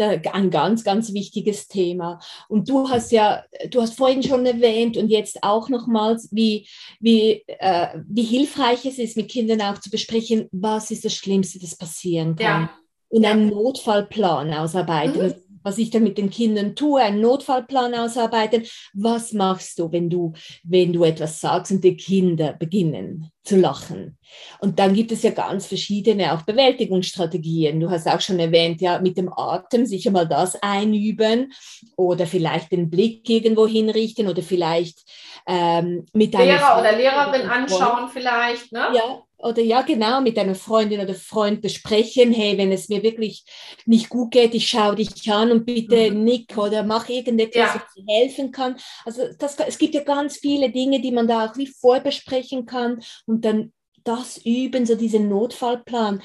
[0.00, 2.20] ein ganz, ganz wichtiges Thema.
[2.48, 6.66] Und du hast ja, du hast vorhin schon erwähnt und jetzt auch nochmals, wie,
[7.00, 11.58] wie, äh, wie hilfreich es ist, mit Kindern auch zu besprechen, was ist das Schlimmste,
[11.58, 12.62] das passieren kann.
[12.62, 12.70] Ja.
[13.08, 15.26] Und einen Notfallplan ausarbeiten.
[15.26, 18.64] Mhm was ich dann mit den Kindern tue, einen Notfallplan ausarbeiten.
[18.94, 20.32] Was machst du, wenn du,
[20.64, 24.18] wenn du etwas sagst und die Kinder beginnen zu lachen?
[24.60, 27.80] Und dann gibt es ja ganz verschiedene auch Bewältigungsstrategien.
[27.80, 31.52] Du hast auch schon erwähnt, ja, mit dem Atem sicher mal das einüben
[31.96, 35.00] oder vielleicht den Blick irgendwo hinrichten oder vielleicht
[35.46, 38.88] ähm, mit Lehrer oder Lehrerin anschauen vielleicht, ne?
[38.94, 43.44] Ja, oder ja, genau, mit einer Freundin oder Freund besprechen, hey, wenn es mir wirklich
[43.86, 46.24] nicht gut geht, ich schaue dich an und bitte mhm.
[46.24, 47.74] nick oder mach irgendetwas, ja.
[47.74, 48.76] was dir helfen kann.
[49.04, 53.02] Also das, es gibt ja ganz viele Dinge, die man da auch wie vorbesprechen kann
[53.26, 53.72] und dann
[54.04, 56.22] das üben, so diesen Notfallplan.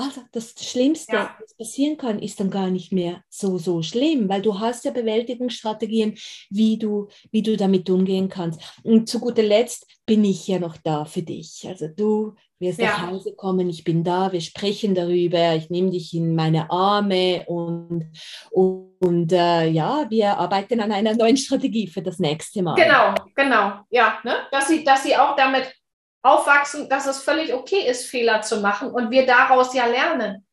[0.00, 1.36] Also das Schlimmste, ja.
[1.40, 4.92] was passieren kann, ist dann gar nicht mehr so, so schlimm, weil du hast ja
[4.92, 6.16] Bewältigungsstrategien,
[6.48, 8.60] wie du, wie du damit umgehen kannst.
[8.82, 11.64] Und zu guter Letzt bin ich ja noch da für dich.
[11.68, 12.86] Also du wirst ja.
[12.86, 17.44] nach Hause kommen, ich bin da, wir sprechen darüber, ich nehme dich in meine Arme
[17.46, 18.10] und,
[18.50, 22.74] und, und äh, ja, wir arbeiten an einer neuen Strategie für das nächste Mal.
[22.74, 24.34] Genau, genau, ja, ne?
[24.50, 25.74] dass, sie, dass sie auch damit
[26.22, 30.46] aufwachsen, dass es völlig okay ist, Fehler zu machen und wir daraus ja lernen.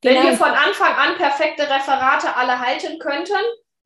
[0.00, 0.20] Genau.
[0.20, 3.32] Wenn wir von Anfang an perfekte Referate alle halten könnten,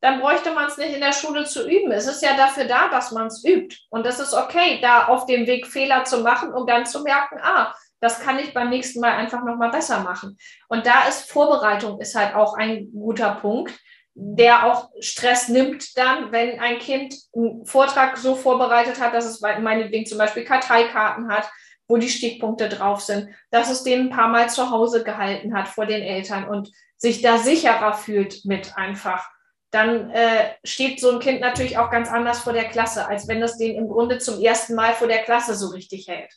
[0.01, 1.91] dann bräuchte man es nicht in der Schule zu üben.
[1.91, 3.77] Es ist ja dafür da, dass man es übt.
[3.89, 7.37] Und das ist okay, da auf dem Weg Fehler zu machen und dann zu merken,
[7.41, 10.37] ah, das kann ich beim nächsten Mal einfach nochmal besser machen.
[10.69, 13.77] Und da ist Vorbereitung ist halt auch ein guter Punkt,
[14.21, 19.39] der auch Stress nimmt dann, wenn ein Kind einen Vortrag so vorbereitet hat, dass es
[19.39, 21.49] meinetwegen zum Beispiel Karteikarten hat,
[21.87, 25.69] wo die Stichpunkte drauf sind, dass es den ein paar Mal zu Hause gehalten hat
[25.69, 29.29] vor den Eltern und sich da sicherer fühlt mit einfach,
[29.71, 33.39] dann äh, steht so ein Kind natürlich auch ganz anders vor der Klasse, als wenn
[33.39, 36.33] das den im Grunde zum ersten Mal vor der Klasse so richtig hält.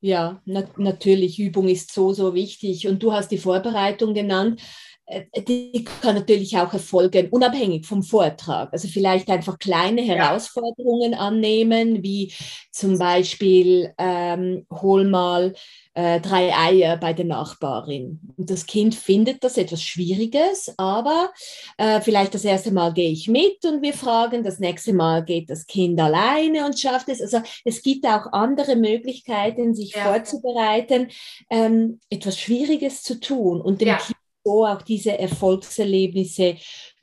[0.00, 2.88] Ja, na natürlich, Übung ist so, so wichtig.
[2.88, 4.60] Und du hast die Vorbereitung genannt.
[5.06, 8.72] Äh, die kann natürlich auch erfolgen, unabhängig vom Vortrag.
[8.72, 12.32] Also vielleicht einfach kleine Herausforderungen annehmen, wie
[12.70, 15.54] zum Beispiel, ähm, hol mal
[15.94, 18.20] äh, drei Eier bei der Nachbarin.
[18.36, 21.30] Und das Kind findet das etwas Schwieriges, aber
[21.76, 25.50] äh, vielleicht das erste Mal gehe ich mit und wir fragen, das nächste Mal geht
[25.50, 27.20] das Kind alleine und schafft es.
[27.20, 30.04] Also es gibt auch andere Möglichkeiten, sich ja.
[30.04, 31.08] vorzubereiten,
[31.50, 33.96] ähm, etwas Schwieriges zu tun und dem ja.
[33.96, 36.56] Kind so auch diese Erfolgserlebnisse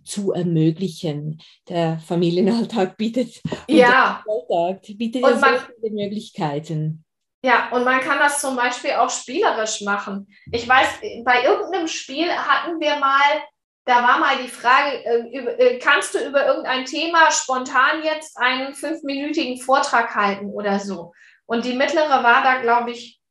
[0.03, 1.41] zu ermöglichen.
[1.67, 4.23] Der Familienalltag bietet, ja.
[4.27, 5.45] Alltag bietet ja so
[5.79, 7.05] viele Möglichkeiten.
[7.41, 10.27] Ja, und man kann das zum Beispiel auch spielerisch machen.
[10.51, 13.43] Ich weiß, bei irgendeinem Spiel hatten wir mal,
[13.85, 18.73] da war mal die Frage, äh, äh, kannst du über irgendein Thema spontan jetzt einen
[18.73, 21.13] fünfminütigen Vortrag halten oder so?
[21.45, 23.21] Und die mittlere war da, glaube ich,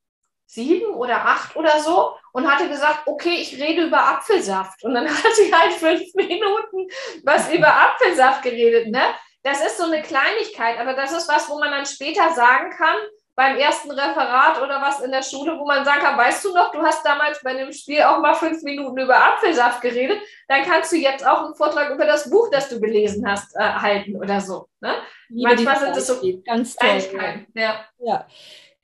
[0.47, 4.85] sieben oder acht oder so und hatte gesagt, okay, ich rede über Apfelsaft.
[4.85, 6.89] Und dann hat sie halt fünf Minuten
[7.25, 8.89] was über Apfelsaft geredet.
[8.89, 9.03] Ne?
[9.43, 12.97] Das ist so eine Kleinigkeit, aber das ist was, wo man dann später sagen kann,
[13.39, 16.73] beim ersten Referat oder was in der Schule, wo man sagen kann, weißt du noch,
[16.73, 20.91] du hast damals bei dem Spiel auch mal fünf Minuten über Apfelsaft geredet, dann kannst
[20.91, 24.41] du jetzt auch einen Vortrag über das Buch, das du gelesen hast, äh, halten oder
[24.41, 24.67] so.
[24.81, 24.93] Ne?
[25.29, 27.47] Manchmal sind es so ganz toll.
[27.55, 27.85] Ja.
[28.01, 28.27] ja.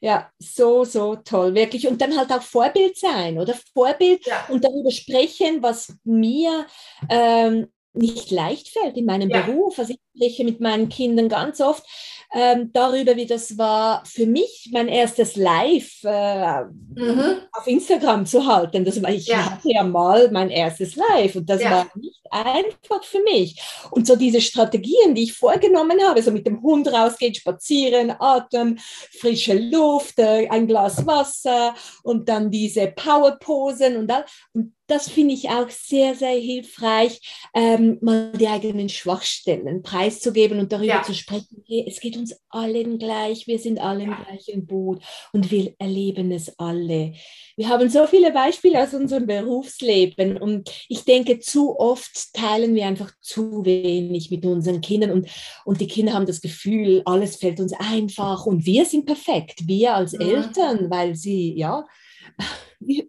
[0.04, 1.88] Ja, so, so toll, wirklich.
[1.88, 3.54] Und dann halt auch Vorbild sein, oder?
[3.72, 4.44] Vorbild ja.
[4.50, 6.66] und darüber sprechen, was mir
[7.08, 9.40] ähm, nicht leicht fällt in meinem ja.
[9.40, 9.78] Beruf.
[9.78, 11.86] Also ich spreche mit meinen Kindern ganz oft
[12.34, 17.36] ähm, darüber, wie das war für mich, mein erstes Live äh, mhm.
[17.52, 18.84] auf Instagram zu halten.
[18.84, 19.52] Das war, ich ja.
[19.52, 21.70] hatte ja mal mein erstes Live und das ja.
[21.70, 23.60] war nicht einfach für mich.
[23.92, 28.78] Und so diese Strategien, die ich vorgenommen habe, so mit dem Hund rausgehen, spazieren, Atem,
[29.18, 34.24] frische Luft, äh, ein Glas Wasser und dann diese Powerposen und all.
[34.52, 37.20] Und das finde ich auch sehr, sehr hilfreich,
[37.54, 41.02] ähm, mal die eigenen Schwachstellen preiszugeben und darüber ja.
[41.02, 41.64] zu sprechen.
[41.66, 46.32] Hey, es geht uns allen gleich, wir sind alle im gleichen Boot und wir erleben
[46.32, 47.14] es alle.
[47.56, 52.86] Wir haben so viele Beispiele aus unserem Berufsleben und ich denke, zu oft teilen wir
[52.86, 55.28] einfach zu wenig mit unseren Kindern und,
[55.64, 59.94] und die Kinder haben das Gefühl, alles fällt uns einfach und wir sind perfekt, wir
[59.94, 60.20] als ja.
[60.20, 61.86] Eltern, weil sie, ja,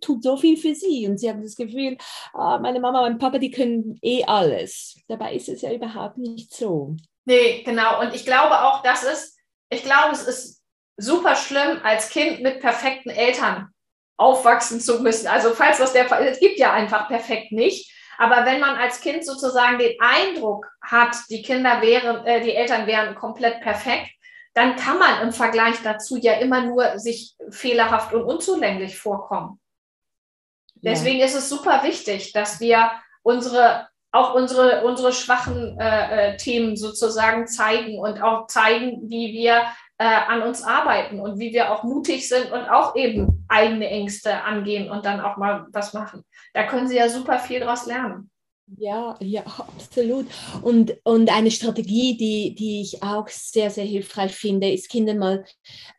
[0.02, 1.98] tun so viel für sie und sie haben das Gefühl,
[2.34, 4.98] oh, meine Mama und Papa, die können eh alles.
[5.08, 6.96] Dabei ist es ja überhaupt nicht so.
[7.26, 8.02] Nee, genau.
[8.02, 9.36] Und ich glaube auch, dass es,
[9.70, 10.62] ich glaube, es ist
[10.98, 13.70] super schlimm, als Kind mit perfekten Eltern
[14.18, 15.28] aufwachsen zu müssen.
[15.28, 17.92] Also falls das der Fall ist, es gibt ja einfach perfekt nicht.
[18.18, 22.88] Aber wenn man als Kind sozusagen den Eindruck hat, die Kinder wären, äh, die Eltern
[22.88, 24.12] wären komplett perfekt,
[24.56, 29.60] dann kann man im Vergleich dazu ja immer nur sich fehlerhaft und unzulänglich vorkommen.
[30.76, 31.26] Deswegen ja.
[31.26, 32.91] ist es super wichtig, dass wir
[33.22, 39.63] unsere auch unsere, unsere schwachen äh, äh, Themen sozusagen zeigen und auch zeigen, wie wir
[39.98, 44.41] äh, an uns arbeiten und wie wir auch mutig sind und auch eben eigene Ängste
[44.44, 46.24] angehen und dann auch mal was machen.
[46.54, 48.32] Da können Sie ja super viel draus lernen.
[48.67, 50.25] Ja, ja, absolut.
[50.63, 55.45] Und, und eine Strategie, die, die ich auch sehr, sehr hilfreich finde, ist Kinder mal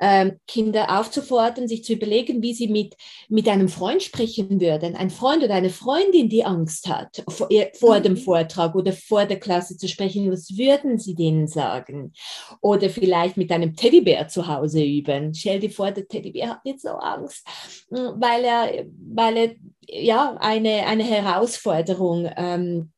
[0.01, 2.97] ähm, Kinder aufzufordern, sich zu überlegen, wie sie mit,
[3.29, 4.97] mit einem Freund sprechen würden.
[4.97, 8.03] Ein Freund oder eine Freundin, die Angst hat, vor, vor mhm.
[8.03, 12.15] dem Vortrag oder vor der Klasse zu sprechen, was würden sie denen sagen?
[12.61, 15.33] Oder vielleicht mit einem Teddybär zu Hause üben.
[15.35, 17.47] Stell dir vor, der Teddybär hat nicht so Angst,
[17.91, 19.55] weil er, weil er
[19.89, 22.93] ja, eine, eine Herausforderung ähm,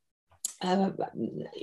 [0.60, 0.88] äh,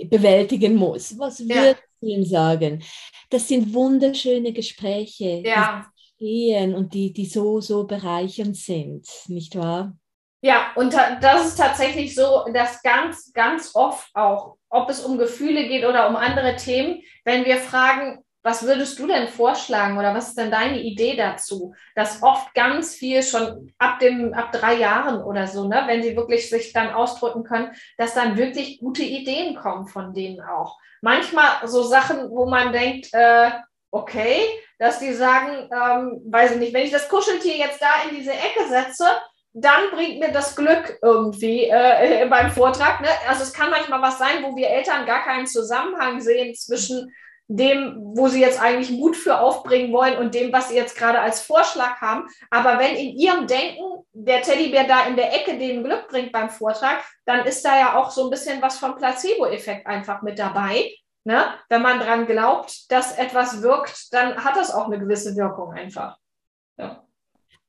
[0.06, 1.18] bewältigen muss.
[1.18, 1.56] Was ja.
[1.56, 2.84] würdest du ihm sagen?
[3.30, 5.86] Das sind wunderschöne Gespräche, ja.
[6.00, 9.96] die stehen und die, die so, so bereichernd sind, nicht wahr?
[10.42, 15.68] Ja, und das ist tatsächlich so, dass ganz, ganz oft auch, ob es um Gefühle
[15.68, 20.30] geht oder um andere Themen, wenn wir fragen, was würdest du denn vorschlagen oder was
[20.30, 21.74] ist denn deine Idee dazu?
[21.96, 26.16] Dass oft ganz viel schon ab dem, ab drei Jahren oder so, ne, wenn sie
[26.16, 30.78] wirklich sich dann ausdrücken können, dass dann wirklich gute Ideen kommen von denen auch.
[31.02, 33.50] Manchmal so Sachen, wo man denkt, äh,
[33.90, 34.42] okay,
[34.78, 38.34] dass die sagen, ähm, weiß ich nicht, wenn ich das Kuscheltier jetzt da in diese
[38.34, 39.06] Ecke setze,
[39.54, 43.02] dann bringt mir das Glück irgendwie äh, beim Vortrag.
[43.02, 43.08] Ne?
[43.28, 47.12] Also es kann manchmal was sein, wo wir Eltern gar keinen Zusammenhang sehen zwischen
[47.48, 51.20] dem, wo sie jetzt eigentlich Mut für aufbringen wollen und dem, was sie jetzt gerade
[51.20, 52.28] als Vorschlag haben.
[52.50, 56.50] Aber wenn in ihrem Denken der Teddybär da in der Ecke den Glück bringt beim
[56.50, 60.92] Vortrag, dann ist da ja auch so ein bisschen was vom Placebo-Effekt einfach mit dabei.
[61.24, 61.46] Ne?
[61.70, 66.18] Wenn man dran glaubt, dass etwas wirkt, dann hat das auch eine gewisse Wirkung einfach.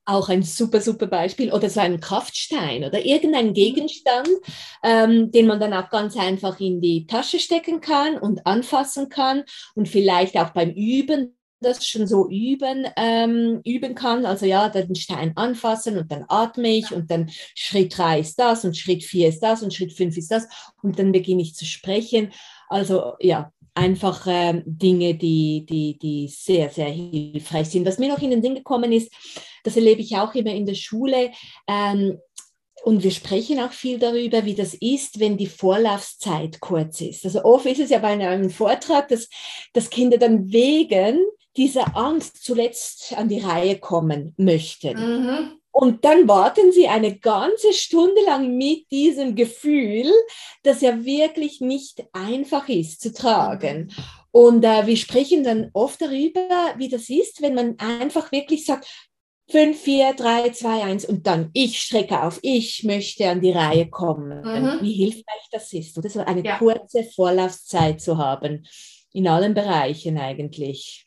[0.07, 1.53] Auch ein super, super Beispiel.
[1.53, 4.29] Oder so ein Kraftstein oder irgendein Gegenstand,
[4.83, 9.43] ähm, den man dann auch ganz einfach in die Tasche stecken kann und anfassen kann
[9.75, 14.27] und vielleicht auch beim Üben das schon so üben, ähm, üben kann.
[14.27, 18.65] Also ja, den Stein anfassen und dann atme ich und dann Schritt drei ist das
[18.65, 20.47] und Schritt vier ist das und Schritt fünf ist das
[20.83, 22.33] und dann beginne ich zu sprechen.
[22.69, 27.87] Also ja, einfach ähm, Dinge, die, die, die sehr, sehr hilfreich sind.
[27.87, 29.13] Was mir noch in den Sinn gekommen ist,
[29.65, 31.31] das erlebe ich auch immer in der Schule.
[31.69, 32.19] Ähm,
[32.85, 37.25] und wir sprechen auch viel darüber, wie das ist, wenn die Vorlaufzeit kurz ist.
[37.25, 39.29] Also oft ist es ja bei einem Vortrag, dass,
[39.73, 41.19] dass Kinder dann wegen
[41.57, 44.99] dieser Angst zuletzt an die Reihe kommen möchten.
[44.99, 45.61] Mhm.
[45.79, 50.11] Und dann warten sie eine ganze Stunde lang mit diesem Gefühl,
[50.63, 53.93] das ja wirklich nicht einfach ist zu tragen.
[54.31, 58.89] Und äh, wir sprechen dann oft darüber, wie das ist, wenn man einfach wirklich sagt,
[59.51, 63.91] 5, 4, 3, 2, 1 und dann ich strecke auf, ich möchte an die Reihe
[63.91, 64.41] kommen.
[64.41, 64.79] Mhm.
[64.81, 66.57] Wie hilfreich das ist, oder so eine ja.
[66.57, 68.67] kurze Vorlaufzeit zu haben,
[69.13, 71.07] in allen Bereichen eigentlich.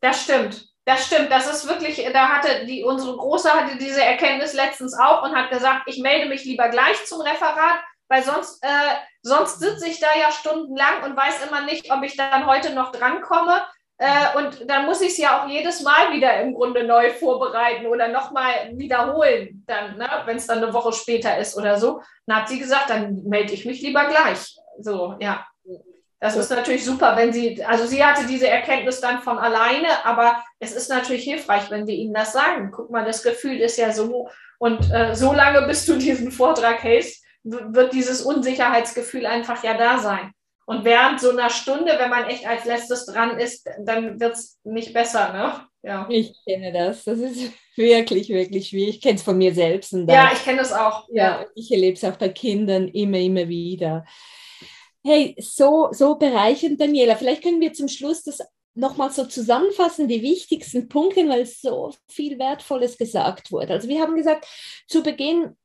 [0.00, 0.67] Das stimmt.
[0.88, 5.22] Das stimmt, das ist wirklich, da hatte die, unsere Große hatte diese Erkenntnis letztens auch
[5.22, 9.86] und hat gesagt, ich melde mich lieber gleich zum Referat, weil sonst, äh, sonst sitze
[9.86, 13.62] ich da ja stundenlang und weiß immer nicht, ob ich dann heute noch drankomme.
[13.98, 17.84] Äh, und dann muss ich es ja auch jedes Mal wieder im Grunde neu vorbereiten
[17.86, 22.00] oder nochmal wiederholen, dann, ne, wenn es dann eine Woche später ist oder so.
[22.24, 24.56] Dann hat sie gesagt, dann melde ich mich lieber gleich.
[24.78, 25.46] So, ja.
[26.20, 30.42] Das ist natürlich super, wenn sie, also sie hatte diese Erkenntnis dann von alleine, aber
[30.58, 32.72] es ist natürlich hilfreich, wenn wir ihnen das sagen.
[32.72, 34.28] Guck mal, das Gefühl ist ja so
[34.58, 39.98] und äh, so lange, bis du diesen Vortrag hältst, wird dieses Unsicherheitsgefühl einfach ja da
[39.98, 40.32] sein.
[40.66, 44.58] Und während so einer Stunde, wenn man echt als letztes dran ist, dann wird es
[44.64, 45.66] nicht besser, ne?
[45.82, 46.06] Ja.
[46.10, 47.04] Ich kenne das.
[47.04, 48.96] Das ist wirklich, wirklich schwierig.
[48.96, 49.92] Ich kenne es von mir selbst.
[49.92, 51.08] ja, ich kenne es auch.
[51.10, 51.46] Ja, ja.
[51.54, 54.04] ich erlebe es auch bei Kindern immer, immer wieder.
[55.04, 57.16] Hey, so, so bereichernd, Daniela.
[57.16, 58.40] Vielleicht können wir zum Schluss das
[58.74, 63.72] nochmal so zusammenfassen, die wichtigsten Punkte, weil so viel Wertvolles gesagt wurde.
[63.72, 64.46] Also wir haben gesagt,
[64.86, 65.56] zu Beginn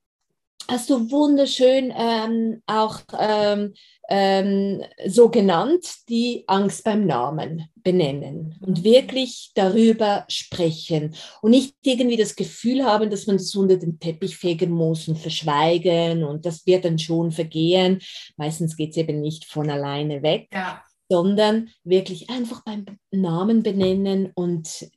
[0.67, 3.73] hast du wunderschön ähm, auch ähm,
[4.10, 12.17] ähm, so genannt, die Angst beim Namen benennen und wirklich darüber sprechen und nicht irgendwie
[12.17, 16.65] das Gefühl haben, dass man das unter den Teppich fegen muss und verschweigen und das
[16.65, 17.99] wird dann schon vergehen.
[18.38, 20.84] Meistens geht es eben nicht von alleine weg, ja.
[21.10, 24.88] sondern wirklich einfach beim Namen benennen und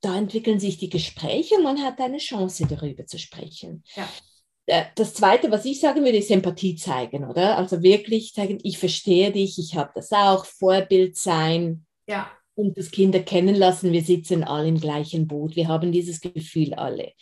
[0.00, 3.84] da entwickeln sich die Gespräche und man hat eine Chance darüber zu sprechen.
[3.96, 4.08] Ja.
[4.66, 7.58] Äh, das Zweite, was ich sagen würde, ist Empathie zeigen, oder?
[7.58, 11.86] Also wirklich zeigen, ich verstehe dich, ich habe das auch, Vorbild sein.
[12.06, 12.30] Ja.
[12.54, 17.12] Und das Kinder kennenlassen, wir sitzen alle im gleichen Boot, wir haben dieses Gefühl alle.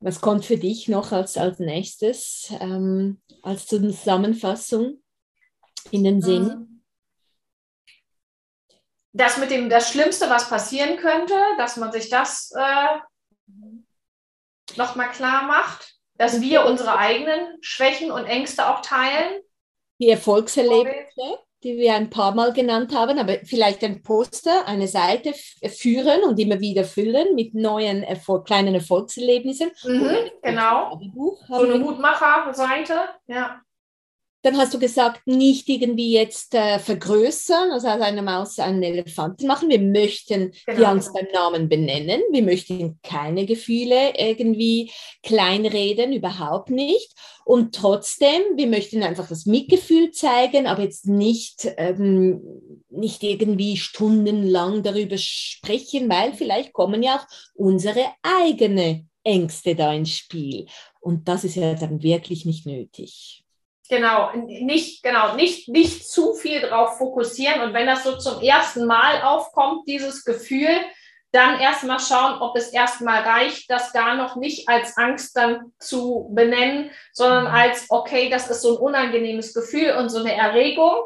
[0.00, 5.00] Was kommt für dich noch als, als nächstes, ähm, als Zusammenfassung
[5.92, 6.50] in den Sinn?
[6.50, 6.84] Ähm,
[9.12, 12.98] das mit dem, das Schlimmste, was passieren könnte, dass man sich das äh,
[14.76, 19.42] nochmal klar macht dass wir unsere eigenen Schwächen und Ängste auch teilen.
[19.98, 25.34] Die Erfolgserlebnisse, die wir ein paar Mal genannt haben, aber vielleicht ein Poster, eine Seite
[25.68, 29.72] führen und immer wieder füllen mit neuen Erfolg kleinen Erfolgserlebnissen.
[29.82, 31.00] Mhm, genau.
[31.48, 33.60] So eine Mutmacher-Seite, ja.
[34.42, 39.46] Dann hast du gesagt, nicht irgendwie jetzt äh, vergrößern, also aus einer Maus einen Elefanten
[39.46, 39.70] machen.
[39.70, 40.78] Wir möchten genau.
[40.78, 42.20] die Angst beim Namen benennen.
[42.30, 44.90] Wir möchten keine Gefühle irgendwie
[45.22, 47.14] kleinreden, überhaupt nicht.
[47.44, 52.40] Und trotzdem, wir möchten einfach das Mitgefühl zeigen, aber jetzt nicht, ähm,
[52.90, 60.10] nicht irgendwie stundenlang darüber sprechen, weil vielleicht kommen ja auch unsere eigene Ängste da ins
[60.10, 60.66] Spiel.
[61.00, 63.41] Und das ist ja dann wirklich nicht nötig.
[63.92, 67.60] Genau, nicht, genau, nicht, nicht zu viel drauf fokussieren.
[67.60, 70.70] Und wenn das so zum ersten Mal aufkommt, dieses Gefühl,
[71.30, 76.30] dann erstmal schauen, ob es erstmal reicht, das gar noch nicht als Angst dann zu
[76.32, 77.50] benennen, sondern mhm.
[77.50, 80.96] als, okay, das ist so ein unangenehmes Gefühl und so eine Erregung,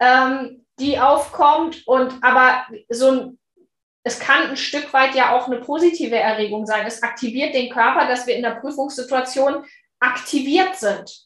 [0.00, 1.86] ähm, die aufkommt.
[1.86, 3.38] Und aber so ein,
[4.02, 6.88] es kann ein Stück weit ja auch eine positive Erregung sein.
[6.88, 9.64] Es aktiviert den Körper, dass wir in der Prüfungssituation
[10.00, 11.25] aktiviert sind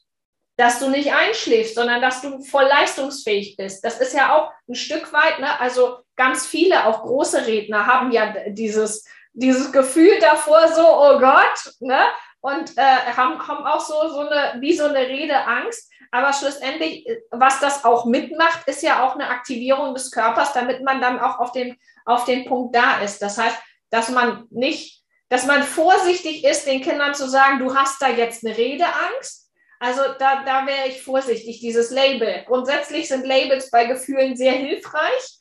[0.61, 3.83] dass du nicht einschläfst, sondern dass du voll leistungsfähig bist.
[3.83, 5.59] Das ist ja auch ein Stück weit, ne?
[5.59, 11.73] also ganz viele, auch große Redner haben ja dieses, dieses Gefühl davor, so, oh Gott,
[11.81, 11.99] ne?
[12.43, 12.83] und äh,
[13.17, 15.91] haben, haben auch so, so eine, wie so eine Rede Angst.
[16.11, 21.01] Aber schlussendlich, was das auch mitmacht, ist ja auch eine Aktivierung des Körpers, damit man
[21.01, 23.23] dann auch auf den, auf den Punkt da ist.
[23.23, 23.57] Das heißt,
[23.89, 28.45] dass man nicht, dass man vorsichtig ist, den Kindern zu sagen, du hast da jetzt
[28.45, 29.50] eine Redeangst.
[29.81, 32.45] Also da, da wäre ich vorsichtig, dieses Label.
[32.47, 35.39] Grundsätzlich sind Labels bei Gefühlen sehr hilfreich,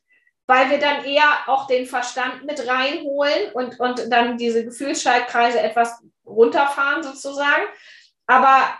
[0.48, 6.02] weil wir dann eher auch den Verstand mit reinholen und, und dann diese Gefühlsschaltkreise etwas
[6.26, 7.64] runterfahren sozusagen.
[8.28, 8.80] Aber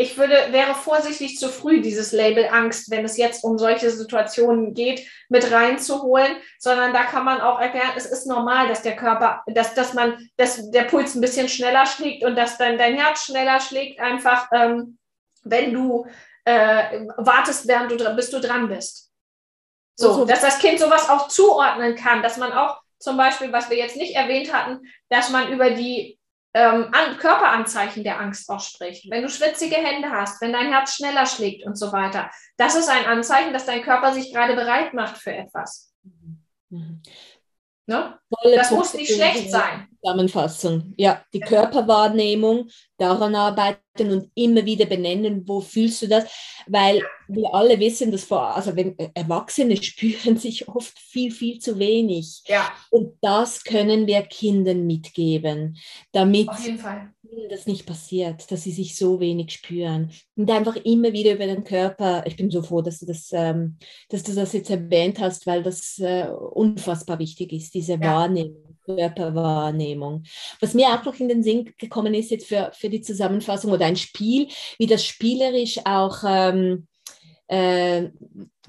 [0.00, 4.72] ich würde, wäre vorsichtig zu früh, dieses Label Angst, wenn es jetzt um solche Situationen
[4.72, 9.42] geht, mit reinzuholen, sondern da kann man auch erklären, es ist normal, dass der Körper,
[9.48, 13.24] dass, dass man, dass der Puls ein bisschen schneller schlägt und dass dann dein Herz
[13.24, 14.98] schneller schlägt, einfach ähm,
[15.42, 16.06] wenn du
[16.44, 19.10] äh, wartest, während du bis du dran bist.
[19.96, 23.68] So, also, dass das Kind sowas auch zuordnen kann, dass man auch zum Beispiel, was
[23.68, 26.17] wir jetzt nicht erwähnt hatten, dass man über die
[26.54, 29.10] ähm, an, Körperanzeichen der Angst auch spricht.
[29.10, 32.88] Wenn du schwitzige Hände hast, wenn dein Herz schneller schlägt und so weiter, das ist
[32.88, 35.92] ein Anzeichen, dass dein Körper sich gerade bereit macht für etwas.
[36.70, 37.02] Mhm.
[37.86, 38.18] Ne?
[38.54, 39.87] Das muss nicht schlecht sein.
[40.08, 40.94] Zusammenfassung.
[40.96, 46.24] Ja, die Körperwahrnehmung, daran arbeiten und immer wieder benennen, wo fühlst du das?
[46.66, 51.78] Weil wir alle wissen, dass vor, also wenn Erwachsene spüren sich oft viel, viel zu
[51.78, 52.42] wenig.
[52.46, 52.72] Ja.
[52.90, 55.78] Und das können wir Kindern mitgeben,
[56.12, 56.48] damit
[57.50, 60.10] das nicht passiert, dass sie sich so wenig spüren.
[60.34, 62.24] Und einfach immer wieder über den Körper.
[62.26, 63.76] Ich bin so froh, dass du das, ähm,
[64.08, 68.00] dass du das jetzt erwähnt hast, weil das äh, unfassbar wichtig ist, diese ja.
[68.00, 68.67] Wahrnehmung.
[68.96, 70.24] Körperwahrnehmung.
[70.60, 73.86] Was mir auch noch in den Sinn gekommen ist jetzt für, für die Zusammenfassung oder
[73.86, 76.86] ein Spiel, wie das spielerisch auch ähm,
[77.48, 78.10] äh,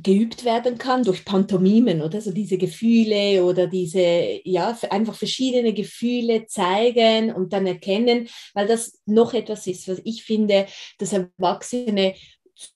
[0.01, 6.45] geübt werden kann durch Pantomimen oder so diese Gefühle oder diese, ja, einfach verschiedene Gefühle
[6.47, 10.67] zeigen und dann erkennen, weil das noch etwas ist, was ich finde,
[10.97, 12.15] dass Erwachsene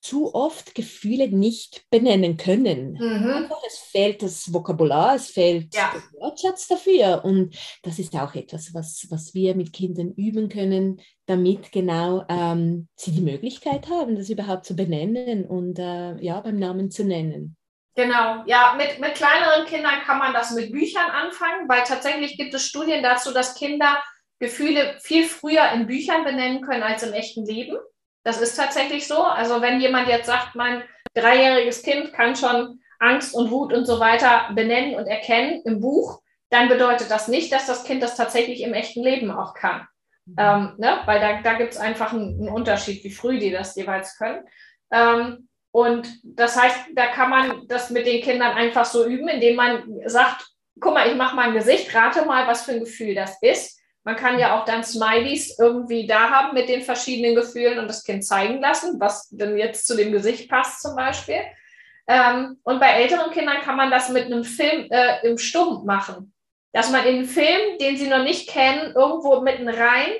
[0.01, 2.93] zu oft Gefühle nicht benennen können.
[2.93, 3.51] Mhm.
[3.67, 5.91] Es fehlt das Vokabular, es fehlt ja.
[5.93, 7.23] der Wortschatz dafür.
[7.25, 12.87] Und das ist auch etwas, was, was wir mit Kindern üben können, damit genau ähm,
[12.95, 17.57] sie die Möglichkeit haben, das überhaupt zu benennen und äh, ja, beim Namen zu nennen.
[17.95, 22.53] Genau, ja, mit, mit kleineren Kindern kann man das mit Büchern anfangen, weil tatsächlich gibt
[22.53, 24.01] es Studien dazu, dass Kinder
[24.39, 27.77] Gefühle viel früher in Büchern benennen können als im echten Leben.
[28.23, 29.23] Das ist tatsächlich so.
[29.23, 33.99] Also wenn jemand jetzt sagt, mein dreijähriges Kind kann schon Angst und Wut und so
[33.99, 38.61] weiter benennen und erkennen im Buch, dann bedeutet das nicht, dass das Kind das tatsächlich
[38.61, 39.87] im echten Leben auch kann.
[40.25, 40.35] Mhm.
[40.37, 40.99] Ähm, ne?
[41.05, 44.47] Weil da, da gibt es einfach einen, einen, Unterschied, wie früh die das jeweils können.
[44.91, 49.55] Ähm, und das heißt, da kann man das mit den Kindern einfach so üben, indem
[49.55, 50.45] man sagt,
[50.79, 53.81] guck mal, ich mache mal ein Gesicht, rate mal, was für ein Gefühl das ist.
[54.03, 58.03] Man kann ja auch dann Smileys irgendwie da haben mit den verschiedenen Gefühlen und das
[58.03, 61.39] Kind zeigen lassen, was denn jetzt zu dem Gesicht passt zum Beispiel.
[62.07, 66.33] Ähm, und bei älteren Kindern kann man das mit einem Film äh, im Stumm machen.
[66.73, 70.11] Dass man in einem Film, den sie noch nicht kennen, irgendwo mitten rein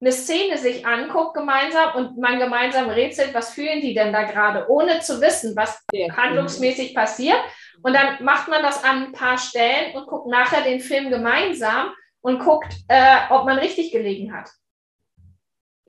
[0.00, 4.70] eine Szene sich anguckt gemeinsam und man gemeinsam rätselt, was fühlen die denn da gerade,
[4.70, 7.38] ohne zu wissen, was handlungsmäßig passiert.
[7.82, 11.92] Und dann macht man das an ein paar Stellen und guckt nachher den Film gemeinsam
[12.26, 14.50] und guckt, äh, ob man richtig gelegen hat.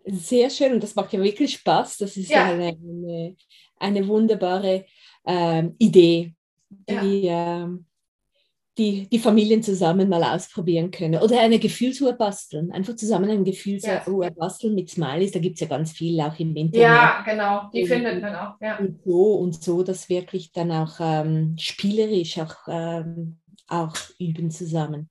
[0.05, 1.97] Sehr schön und das macht ja wirklich Spaß.
[1.97, 2.45] Das ist ja.
[2.45, 2.77] eine,
[3.79, 4.85] eine, wunderbare
[5.25, 6.35] ähm, Idee,
[6.69, 7.63] die, ja.
[7.63, 7.87] ähm,
[8.77, 11.19] die die Familien zusammen mal ausprobieren können.
[11.19, 12.71] Oder eine Gefühlsuhr basteln.
[12.71, 14.29] Einfach zusammen eine Gefühlsuhr ja.
[14.29, 15.31] basteln mit Smileys.
[15.31, 16.87] Da gibt es ja ganz viel auch im Internet.
[16.87, 17.69] Ja, genau.
[17.73, 18.61] Die und, findet man auch.
[18.61, 18.77] Ja.
[18.77, 25.09] Und so und so, das wirklich dann auch ähm, spielerisch auch, ähm, auch üben zusammen.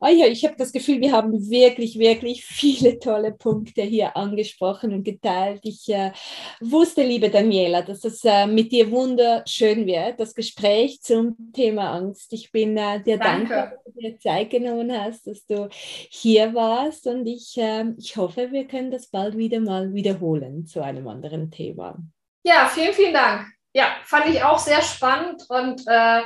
[0.00, 4.92] Oh ja, ich habe das Gefühl, wir haben wirklich, wirklich viele tolle Punkte hier angesprochen
[4.92, 5.60] und geteilt.
[5.64, 6.12] Ich äh,
[6.60, 12.32] wusste, liebe Daniela, dass es äh, mit dir wunderschön wird, das Gespräch zum Thema Angst.
[12.32, 13.48] Ich bin äh, dir Danke.
[13.48, 18.16] dankbar, dass du dir Zeit genommen hast, dass du hier warst und ich, ähm, ich
[18.16, 21.98] hoffe, wir können das bald wieder mal wiederholen zu einem anderen Thema.
[22.44, 23.48] Ja, vielen, vielen Dank.
[23.74, 26.20] Ja, fand ich auch sehr spannend und äh,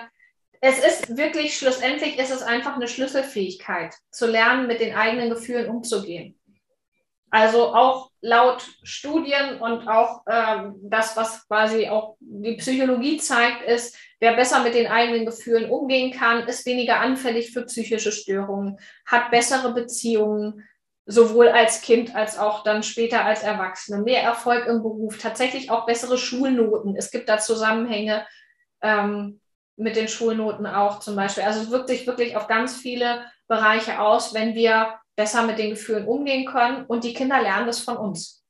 [0.64, 5.68] es ist wirklich, schlussendlich ist es einfach eine Schlüsselfähigkeit, zu lernen, mit den eigenen Gefühlen
[5.68, 6.38] umzugehen.
[7.30, 13.96] Also auch laut Studien und auch ähm, das, was quasi auch die Psychologie zeigt, ist,
[14.20, 19.32] wer besser mit den eigenen Gefühlen umgehen kann, ist weniger anfällig für psychische Störungen, hat
[19.32, 20.62] bessere Beziehungen,
[21.06, 24.00] sowohl als Kind als auch dann später als Erwachsene.
[24.02, 26.94] Mehr Erfolg im Beruf, tatsächlich auch bessere Schulnoten.
[26.94, 28.24] Es gibt da Zusammenhänge
[28.80, 29.40] ähm,
[29.82, 31.42] mit den Schulnoten auch zum Beispiel.
[31.44, 35.70] Also es wirkt sich wirklich auf ganz viele Bereiche aus, wenn wir besser mit den
[35.70, 38.41] Gefühlen umgehen können und die Kinder lernen das von uns.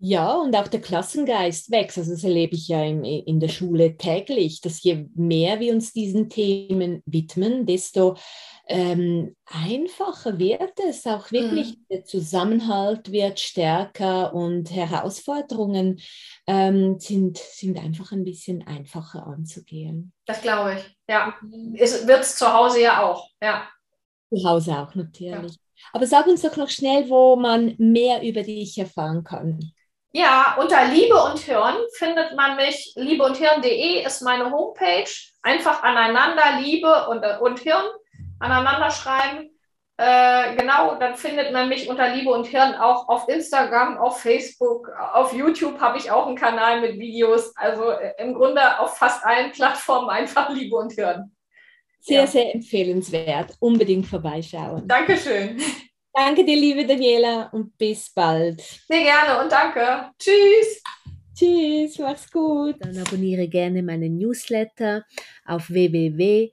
[0.00, 1.98] Ja, und auch der Klassengeist wächst.
[1.98, 5.92] Also das erlebe ich ja in, in der Schule täglich, dass je mehr wir uns
[5.92, 8.16] diesen Themen widmen, desto
[8.68, 11.04] ähm, einfacher wird es.
[11.04, 11.86] Auch wirklich mhm.
[11.90, 16.00] der Zusammenhalt wird stärker und Herausforderungen
[16.46, 20.12] ähm, sind, sind einfach ein bisschen einfacher anzugehen.
[20.26, 21.34] Das glaube ich, ja.
[21.42, 21.74] Mhm.
[21.76, 23.68] Es wird es zu Hause ja auch, ja.
[24.32, 25.52] Zu Hause auch natürlich.
[25.52, 25.58] Ja.
[25.92, 29.72] Aber sag uns doch noch schnell, wo man mehr über dich erfahren kann.
[30.12, 32.92] Ja, unter Liebe und Hirn findet man mich.
[32.96, 35.10] Liebeundhirn.de ist meine Homepage.
[35.42, 37.84] Einfach aneinander Liebe und, und Hirn
[38.40, 39.50] aneinander schreiben.
[40.00, 44.88] Äh, genau, dann findet man mich unter Liebe und Hirn auch auf Instagram, auf Facebook,
[45.12, 47.52] auf YouTube habe ich auch einen Kanal mit Videos.
[47.56, 51.34] Also äh, im Grunde auf fast allen Plattformen einfach Liebe und Hirn.
[52.00, 52.26] Sehr, ja.
[52.28, 53.56] sehr empfehlenswert.
[53.58, 54.86] Unbedingt vorbeischauen.
[54.86, 55.60] Dankeschön.
[56.20, 58.60] Danke dir, liebe Daniela, und bis bald.
[58.60, 60.10] Sehr gerne und danke.
[60.18, 60.82] Tschüss.
[61.32, 62.74] Tschüss, mach's gut.
[62.80, 65.04] Dann abonniere gerne meinen Newsletter
[65.44, 66.52] auf www.kidster.ch.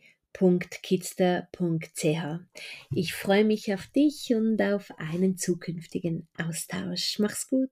[2.94, 7.18] Ich freue mich auf dich und auf einen zukünftigen Austausch.
[7.18, 7.72] Mach's gut.